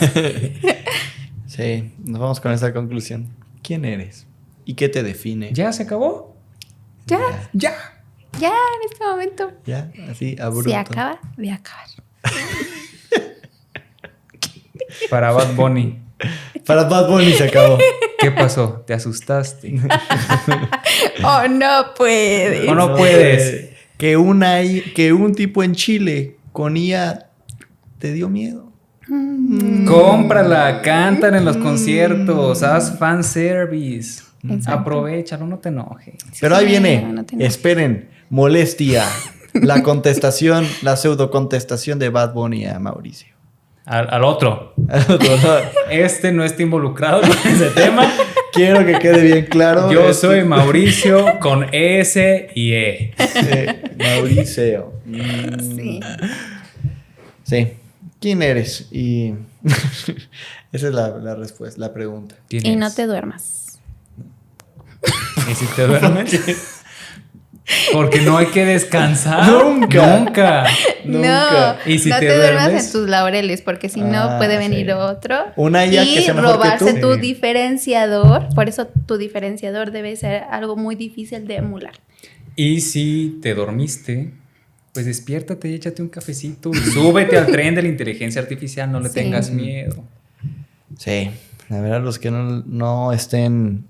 Sí, 1.47 1.93
nos 2.05 2.21
vamos 2.21 2.41
con 2.41 2.53
esa 2.53 2.73
conclusión. 2.73 3.29
¿Quién 3.63 3.85
eres? 3.85 4.27
¿Y 4.67 4.75
qué 4.75 4.91
te 4.91 5.03
define? 5.03 5.51
¿Ya 5.55 5.73
se 5.73 5.85
acabó? 5.85 6.37
Ya, 7.07 7.19
Ya. 7.55 7.73
ya 8.39 8.49
en 8.51 8.93
este 8.93 9.03
momento. 9.05 9.53
Ya, 9.65 9.91
así, 10.11 10.37
abrupto. 10.39 10.69
Se 10.69 10.77
acaba 10.77 11.19
de 11.39 11.51
acabar. 11.53 11.87
Para 15.11 15.33
Bad 15.33 15.55
Bunny. 15.55 15.99
Para 16.67 16.85
Bad 16.85 17.09
Bunny 17.09 17.33
se 17.33 17.45
acabó. 17.45 17.79
¿Qué 18.19 18.31
pasó? 18.31 18.83
¿Te 18.87 18.95
asustaste? 18.95 19.81
Oh, 21.25 21.49
no 21.49 21.95
puede. 21.97 22.69
¿O 22.69 22.75
no 22.75 22.95
puedes? 22.97 23.43
eh, 23.43 23.77
Que, 23.97 24.17
una, 24.17 24.59
que 24.95 25.13
un 25.13 25.35
tipo 25.35 25.63
en 25.63 25.75
Chile 25.75 26.37
con 26.53 26.77
IA 26.77 27.31
te 27.99 28.13
dio 28.13 28.29
miedo. 28.29 28.71
Cómprala, 29.87 30.83
cántala 30.83 31.39
en 31.39 31.45
los 31.45 31.57
conciertos, 31.57 32.63
haz 32.63 32.99
fanservice. 32.99 34.23
Exacto. 34.45 34.81
Aprovechalo, 34.81 35.47
no 35.47 35.59
te 35.59 35.69
enojes. 35.71 36.15
Pero 36.41 36.57
ahí 36.57 36.67
viene, 36.67 37.03
no 37.13 37.25
esperen, 37.39 38.09
molestia. 38.31 39.05
La 39.55 39.83
contestación, 39.85 40.67
la 40.83 40.97
pseudo 40.97 41.31
contestación 41.31 41.99
de 41.99 42.11
Bad 42.11 42.33
Bunny 42.35 42.67
a 42.67 42.79
Mauricio. 42.79 43.35
Al, 43.87 44.09
al 44.11 44.25
otro. 44.25 44.75
Este 45.91 46.33
no 46.33 46.45
está 46.45 46.63
involucrado 46.63 47.21
con 47.23 47.31
ese 47.53 47.71
tema. 47.71 48.11
Quiero 48.53 48.85
que 48.85 48.99
quede 48.99 49.23
bien 49.23 49.47
claro. 49.47 49.91
Yo 49.93 50.01
Este- 50.09 50.15
soy 50.15 50.45
Mauricio 50.45 51.39
con 51.41 51.67
S 51.73 52.49
y 52.55 52.73
E. 52.73 53.15
Mauricio. 53.99 54.93
Mm, 55.05 55.77
Sí. 55.77 56.01
Sí. 57.45 57.69
¿Quién 58.21 58.43
eres? 58.43 58.89
Y 58.91 59.35
esa 60.73 60.89
es 60.89 60.95
la, 60.95 61.11
la 61.11 61.35
respuesta, 61.37 61.81
la 61.81 61.93
pregunta. 61.93 62.35
¿Quién 62.49 62.67
Y 62.67 62.77
no 62.77 62.93
te 62.93 63.07
duermas. 63.07 63.66
¿Y 65.51 65.55
si 65.55 65.67
te 65.67 65.87
duermes? 65.87 66.73
Porque 67.93 68.21
no 68.21 68.37
hay 68.39 68.47
que 68.47 68.65
descansar. 68.65 69.51
Nunca. 69.51 70.19
Nunca. 70.19 70.67
Nunca. 71.05 71.79
¿Y 71.85 71.99
si 71.99 72.11
no 72.11 72.19
te 72.21 72.27
te, 72.27 72.37
duermas 72.37 72.65
duermes? 72.65 72.87
en 72.87 72.93
tus 72.93 73.09
laureles, 73.09 73.61
porque 73.63 73.89
si 73.89 74.01
no 74.03 74.21
Ah, 74.23 74.39
puede 74.39 74.57
venir 74.57 74.87
sí. 74.87 74.93
otro 74.93 75.37
Una 75.57 75.85
IA 75.85 76.05
y 76.05 76.15
que 76.15 76.23
sea 76.23 76.35
mejor 76.35 76.51
que 76.53 76.57
robarse 76.57 76.95
tú. 76.95 77.01
tu 77.09 77.15
Sí. 77.15 77.21
diferenciador. 77.21 78.49
Por 78.55 78.69
eso 78.69 78.87
tu 79.07 79.17
diferenciador 79.19 79.91
debe 79.91 80.15
ser 80.17 80.45
algo 80.51 80.77
muy 80.77 80.95
difícil 80.95 81.47
de 81.49 81.57
emular. 81.57 81.95
Y 82.55 82.81
si 82.83 83.39
te 83.43 83.55
dormiste, 83.55 84.33
pues 84.95 85.05
despiértate 85.07 85.69
y 85.69 85.75
échate 85.75 86.03
un 86.03 86.09
cafecito. 86.09 86.71
y 86.71 86.77
Súbete 86.77 87.37
al 87.37 87.47
tren 87.47 87.75
de 87.75 87.83
la 87.83 87.89
inteligencia 87.89 88.41
artificial, 88.41 88.91
no 88.93 89.01
le 89.01 89.09
Sí. 89.09 89.15
tengas 89.17 89.51
miedo. 89.51 90.05
Sí, 90.99 91.31
la 91.69 91.81
verdad, 91.81 92.01
los 92.01 92.21
que 92.21 92.31
no, 92.31 92.63
no 92.65 93.13
estén 93.13 93.87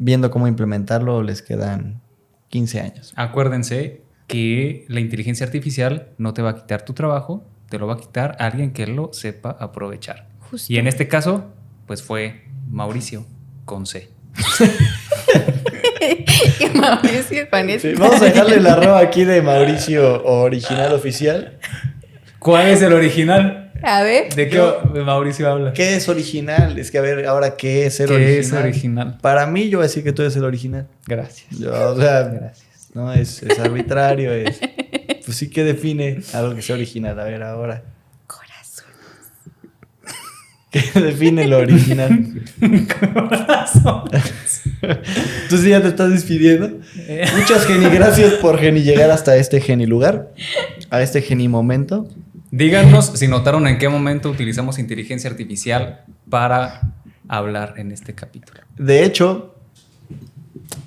viendo 0.00 0.30
cómo 0.30 0.48
implementarlo 0.48 1.22
les 1.22 1.42
quedan 1.42 2.00
15 2.48 2.80
años. 2.80 3.12
Acuérdense 3.16 4.02
que 4.26 4.86
la 4.88 5.00
inteligencia 5.00 5.44
artificial 5.44 6.08
no 6.16 6.34
te 6.34 6.42
va 6.42 6.50
a 6.50 6.54
quitar 6.56 6.84
tu 6.84 6.94
trabajo, 6.94 7.44
te 7.68 7.78
lo 7.78 7.86
va 7.86 7.94
a 7.94 7.98
quitar 7.98 8.36
alguien 8.40 8.72
que 8.72 8.86
lo 8.86 9.12
sepa 9.12 9.56
aprovechar. 9.60 10.28
Justo. 10.50 10.72
Y 10.72 10.78
en 10.78 10.86
este 10.86 11.06
caso, 11.06 11.52
pues 11.86 12.02
fue 12.02 12.44
Mauricio 12.68 13.26
con 13.66 13.86
C. 13.86 14.08
y 16.60 16.78
Mauricio 16.78 17.46
Sí, 17.78 17.94
vamos 17.94 18.22
a 18.22 18.24
dejarle 18.24 18.60
la 18.60 18.72
arroba 18.72 19.00
aquí 19.00 19.24
de 19.24 19.42
Mauricio 19.42 20.24
original 20.24 20.94
oficial. 20.94 21.58
¿Cuál 22.38 22.68
es 22.68 22.80
el 22.80 22.94
original? 22.94 23.59
A 23.82 24.02
ver. 24.02 24.34
¿De 24.34 24.48
qué 24.48 24.56
Yo- 24.56 24.82
Mauricio 25.04 25.50
habla? 25.50 25.72
¿Qué 25.72 25.96
es 25.96 26.08
original? 26.08 26.78
Es 26.78 26.90
que 26.90 26.98
a 26.98 27.00
ver, 27.00 27.26
ahora, 27.26 27.56
¿qué 27.56 27.86
es 27.86 27.94
ser 27.94 28.08
¿Qué 28.08 28.14
original? 28.14 28.40
es 28.40 28.52
original? 28.52 29.18
Para 29.20 29.46
mí, 29.46 29.68
yo 29.68 29.78
voy 29.78 29.84
a 29.84 29.88
decir 29.88 30.04
que 30.04 30.12
tú 30.12 30.22
eres 30.22 30.36
el 30.36 30.44
original. 30.44 30.86
Gracias. 31.06 31.46
Yo, 31.58 31.70
o 31.92 31.96
sea, 32.00 32.22
Gracias. 32.24 32.90
no, 32.94 33.12
es, 33.12 33.42
es 33.42 33.58
arbitrario, 33.58 34.32
es... 34.32 34.60
Pues 35.24 35.36
sí 35.36 35.48
que 35.50 35.62
define 35.64 36.20
algo 36.34 36.54
que 36.54 36.62
sea 36.62 36.74
original. 36.76 37.18
A 37.20 37.24
ver, 37.24 37.42
ahora. 37.42 37.82
Corazón. 38.26 38.86
¿Qué 40.70 40.82
define 41.00 41.46
lo 41.46 41.58
original? 41.58 42.42
Tú 45.48 45.58
sí 45.58 45.68
ya 45.70 45.80
te 45.82 45.88
estás 45.88 46.10
despidiendo. 46.10 46.80
Eh, 46.96 47.26
Muchas 47.36 47.66
geni, 47.66 47.86
gracias 47.90 48.34
por 48.34 48.58
geni 48.58 48.82
llegar 48.82 49.10
hasta 49.10 49.36
este 49.36 49.60
geni 49.60 49.86
lugar, 49.86 50.30
a 50.90 51.02
este 51.02 51.22
geni 51.22 51.48
momento. 51.48 52.08
Díganos 52.50 53.06
si 53.14 53.28
notaron 53.28 53.66
en 53.66 53.78
qué 53.78 53.88
momento 53.88 54.28
utilizamos 54.30 54.78
inteligencia 54.78 55.30
artificial 55.30 56.04
para 56.28 56.80
hablar 57.28 57.74
en 57.76 57.92
este 57.92 58.14
capítulo. 58.14 58.60
De 58.76 59.04
hecho, 59.04 59.54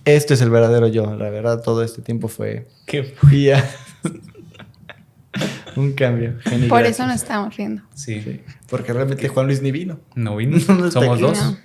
este 0.04 0.34
es 0.34 0.42
el 0.42 0.50
verdadero 0.50 0.88
yo. 0.88 1.16
La 1.16 1.30
verdad, 1.30 1.62
todo 1.62 1.84
este 1.84 2.02
tiempo 2.02 2.28
fue 2.28 2.68
¿Qué? 2.86 3.16
IA. 3.32 3.64
Un 5.76 5.94
cambio. 5.94 6.36
Geni, 6.42 6.68
Por 6.68 6.84
eso 6.86 7.08
nos 7.08 7.16
estamos 7.16 7.56
riendo. 7.56 7.82
Sí. 7.96 8.22
Sí, 8.22 8.42
porque 8.70 8.94
realmente 8.94 9.28
Juan 9.30 9.48
Luis 9.48 9.62
ni 9.62 9.72
vino. 9.72 10.00
No 10.16 10.36
vino. 10.38 10.58
No 10.58 10.92
Somos 10.92 11.14
aquí. 11.14 11.22
dos. 11.22 11.38
No. 11.42 11.58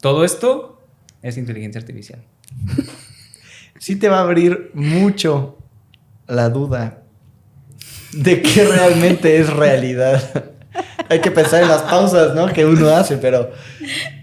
Todo 0.00 0.24
esto 0.24 0.80
es 1.20 1.36
inteligencia 1.36 1.80
artificial. 1.80 2.24
Sí 3.78 3.96
te 3.96 4.08
va 4.08 4.18
a 4.18 4.22
abrir 4.22 4.70
mucho 4.72 5.58
la 6.26 6.48
duda 6.48 6.99
de 8.12 8.42
qué 8.42 8.64
realmente 8.64 9.38
es 9.38 9.50
realidad. 9.50 10.22
Hay 11.08 11.20
que 11.20 11.30
pensar 11.30 11.62
en 11.62 11.68
las 11.68 11.82
pausas, 11.82 12.34
¿no? 12.34 12.46
Que 12.52 12.64
uno 12.64 12.88
hace, 12.90 13.16
pero 13.18 13.50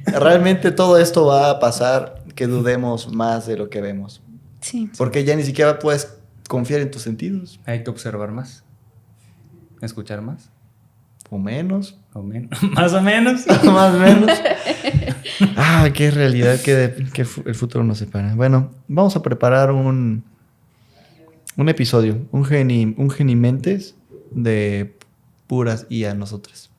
realmente 0.06 0.72
todo 0.72 0.98
esto 0.98 1.26
va 1.26 1.50
a 1.52 1.60
pasar 1.60 2.24
que 2.36 2.48
dudemos 2.48 3.12
más 3.12 3.46
de 3.48 3.58
lo 3.58 3.70
que 3.70 3.82
vemos. 3.82 4.22
Sí. 4.62 4.90
Porque 4.98 5.24
ya 5.24 5.36
ni 5.36 5.44
siquiera 5.44 5.80
puedes 5.80 6.14
confiar 6.48 6.80
en 6.82 6.92
tus 6.92 7.02
sentidos, 7.02 7.60
Hay 7.66 7.84
que 7.84 7.90
observar 7.90 8.32
más. 8.32 8.64
Escuchar 9.82 10.22
más. 10.22 10.50
o 11.30 11.38
menos, 11.38 12.00
O 12.14 12.22
menos. 12.24 12.50
Más 12.74 12.94
o 12.94 13.02
menos. 13.02 13.46
más 13.66 13.94
o 13.94 14.00
menos. 14.00 14.32
Ah, 15.58 15.90
qué 15.94 16.10
realidad 16.10 16.60
que, 16.62 16.74
de- 16.74 17.06
que 17.12 17.22
el 17.24 17.56
futuro 17.56 17.84
nos 17.84 17.98
separa. 18.00 18.34
Bueno, 18.34 18.72
vamos 18.88 19.16
a 19.16 19.22
preparar 19.22 19.72
un, 19.72 20.24
un 21.58 21.70
episodio, 21.70 22.26
un, 22.32 22.46
geni, 22.46 22.94
un 22.98 23.10
genimentes 23.10 23.96
de 24.32 24.96
puras 25.48 25.86
y 25.90 26.04
a 26.06 26.14
nosotros. 26.14 26.70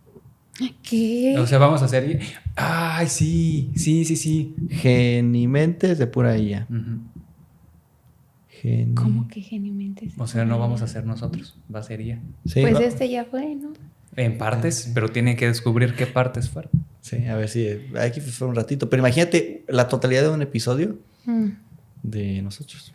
¿Qué? 0.82 1.36
O 1.38 1.46
sea, 1.46 1.58
vamos 1.58 1.82
a 1.82 1.84
hacer. 1.84 2.20
Ay, 2.56 3.06
sí, 3.08 3.70
sí, 3.76 4.04
sí, 4.04 4.16
sí. 4.16 4.54
Genimentes 4.70 5.98
de 5.98 6.06
pura 6.08 6.36
IA. 6.36 6.66
Geni- 8.60 8.94
¿Cómo 8.94 9.28
que 9.28 9.40
geniamente? 9.40 10.08
O 10.18 10.26
sea, 10.26 10.44
no 10.44 10.58
vamos 10.58 10.82
a 10.82 10.88
ser 10.88 11.04
nosotros, 11.06 11.56
va 11.72 11.78
a 11.78 11.82
ser 11.84 12.00
ella. 12.00 12.20
Sí, 12.44 12.60
Pues 12.62 12.74
va- 12.74 12.80
este 12.84 13.08
ya 13.08 13.24
fue, 13.24 13.54
¿no? 13.54 13.72
En 14.16 14.36
partes, 14.36 14.90
pero 14.94 15.08
tiene 15.10 15.36
que 15.36 15.46
descubrir 15.46 15.94
qué 15.94 16.06
partes 16.06 16.48
fueron. 16.48 16.72
sí, 17.00 17.24
a 17.26 17.36
ver 17.36 17.48
si 17.48 17.68
aquí 17.98 18.20
fue 18.20 18.48
un 18.48 18.54
ratito. 18.56 18.90
Pero 18.90 19.00
imagínate 19.00 19.64
la 19.68 19.86
totalidad 19.88 20.22
de 20.22 20.28
un 20.30 20.42
episodio 20.42 20.98
Mm. 21.24 21.46
de 22.02 22.42
nosotros. 22.42 22.92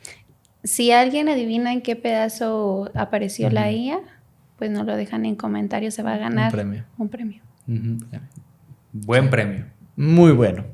Si 0.63 0.91
alguien 0.91 1.27
adivina 1.29 1.73
en 1.73 1.81
qué 1.81 1.95
pedazo 1.95 2.89
apareció 2.95 3.49
la. 3.49 3.71
IA, 3.71 3.99
pues 4.57 4.71
nos 4.71 4.85
lo 4.85 4.95
dejan 4.95 5.25
en 5.25 5.35
comentarios, 5.35 5.93
se 5.93 6.03
va 6.03 6.13
a 6.13 6.17
ganar 6.17 6.51
Un 6.51 6.57
premio. 6.57 6.85
un 6.97 7.09
premio. 7.09 7.41
Buen 8.93 9.29
premio. 9.29 9.65
Muy 9.95 10.31
bueno. 10.31 10.65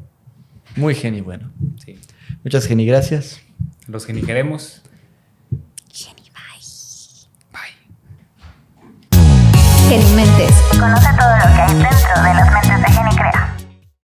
Muy 0.76 0.94
geni 0.94 1.22
bueno. 1.22 1.52
Sí. 1.84 1.98
Muchas 2.44 2.68
geni, 2.68 2.86
gracias. 2.86 3.42
Los 3.88 4.06
que 4.06 4.14
ni 4.14 4.22
queremos. 4.22 4.84
Bye. 7.52 7.60
Genimentes. 9.90 10.52
Conoce 10.80 11.08
todo 11.18 11.36
lo 11.38 11.44
que 11.56 11.62
hay 11.62 11.74
dentro 11.74 12.24
de 12.24 12.34
las 12.36 12.52
mentes 12.54 12.82
de 12.82 12.92
Geni 12.94 13.16
Crea. 13.16 13.56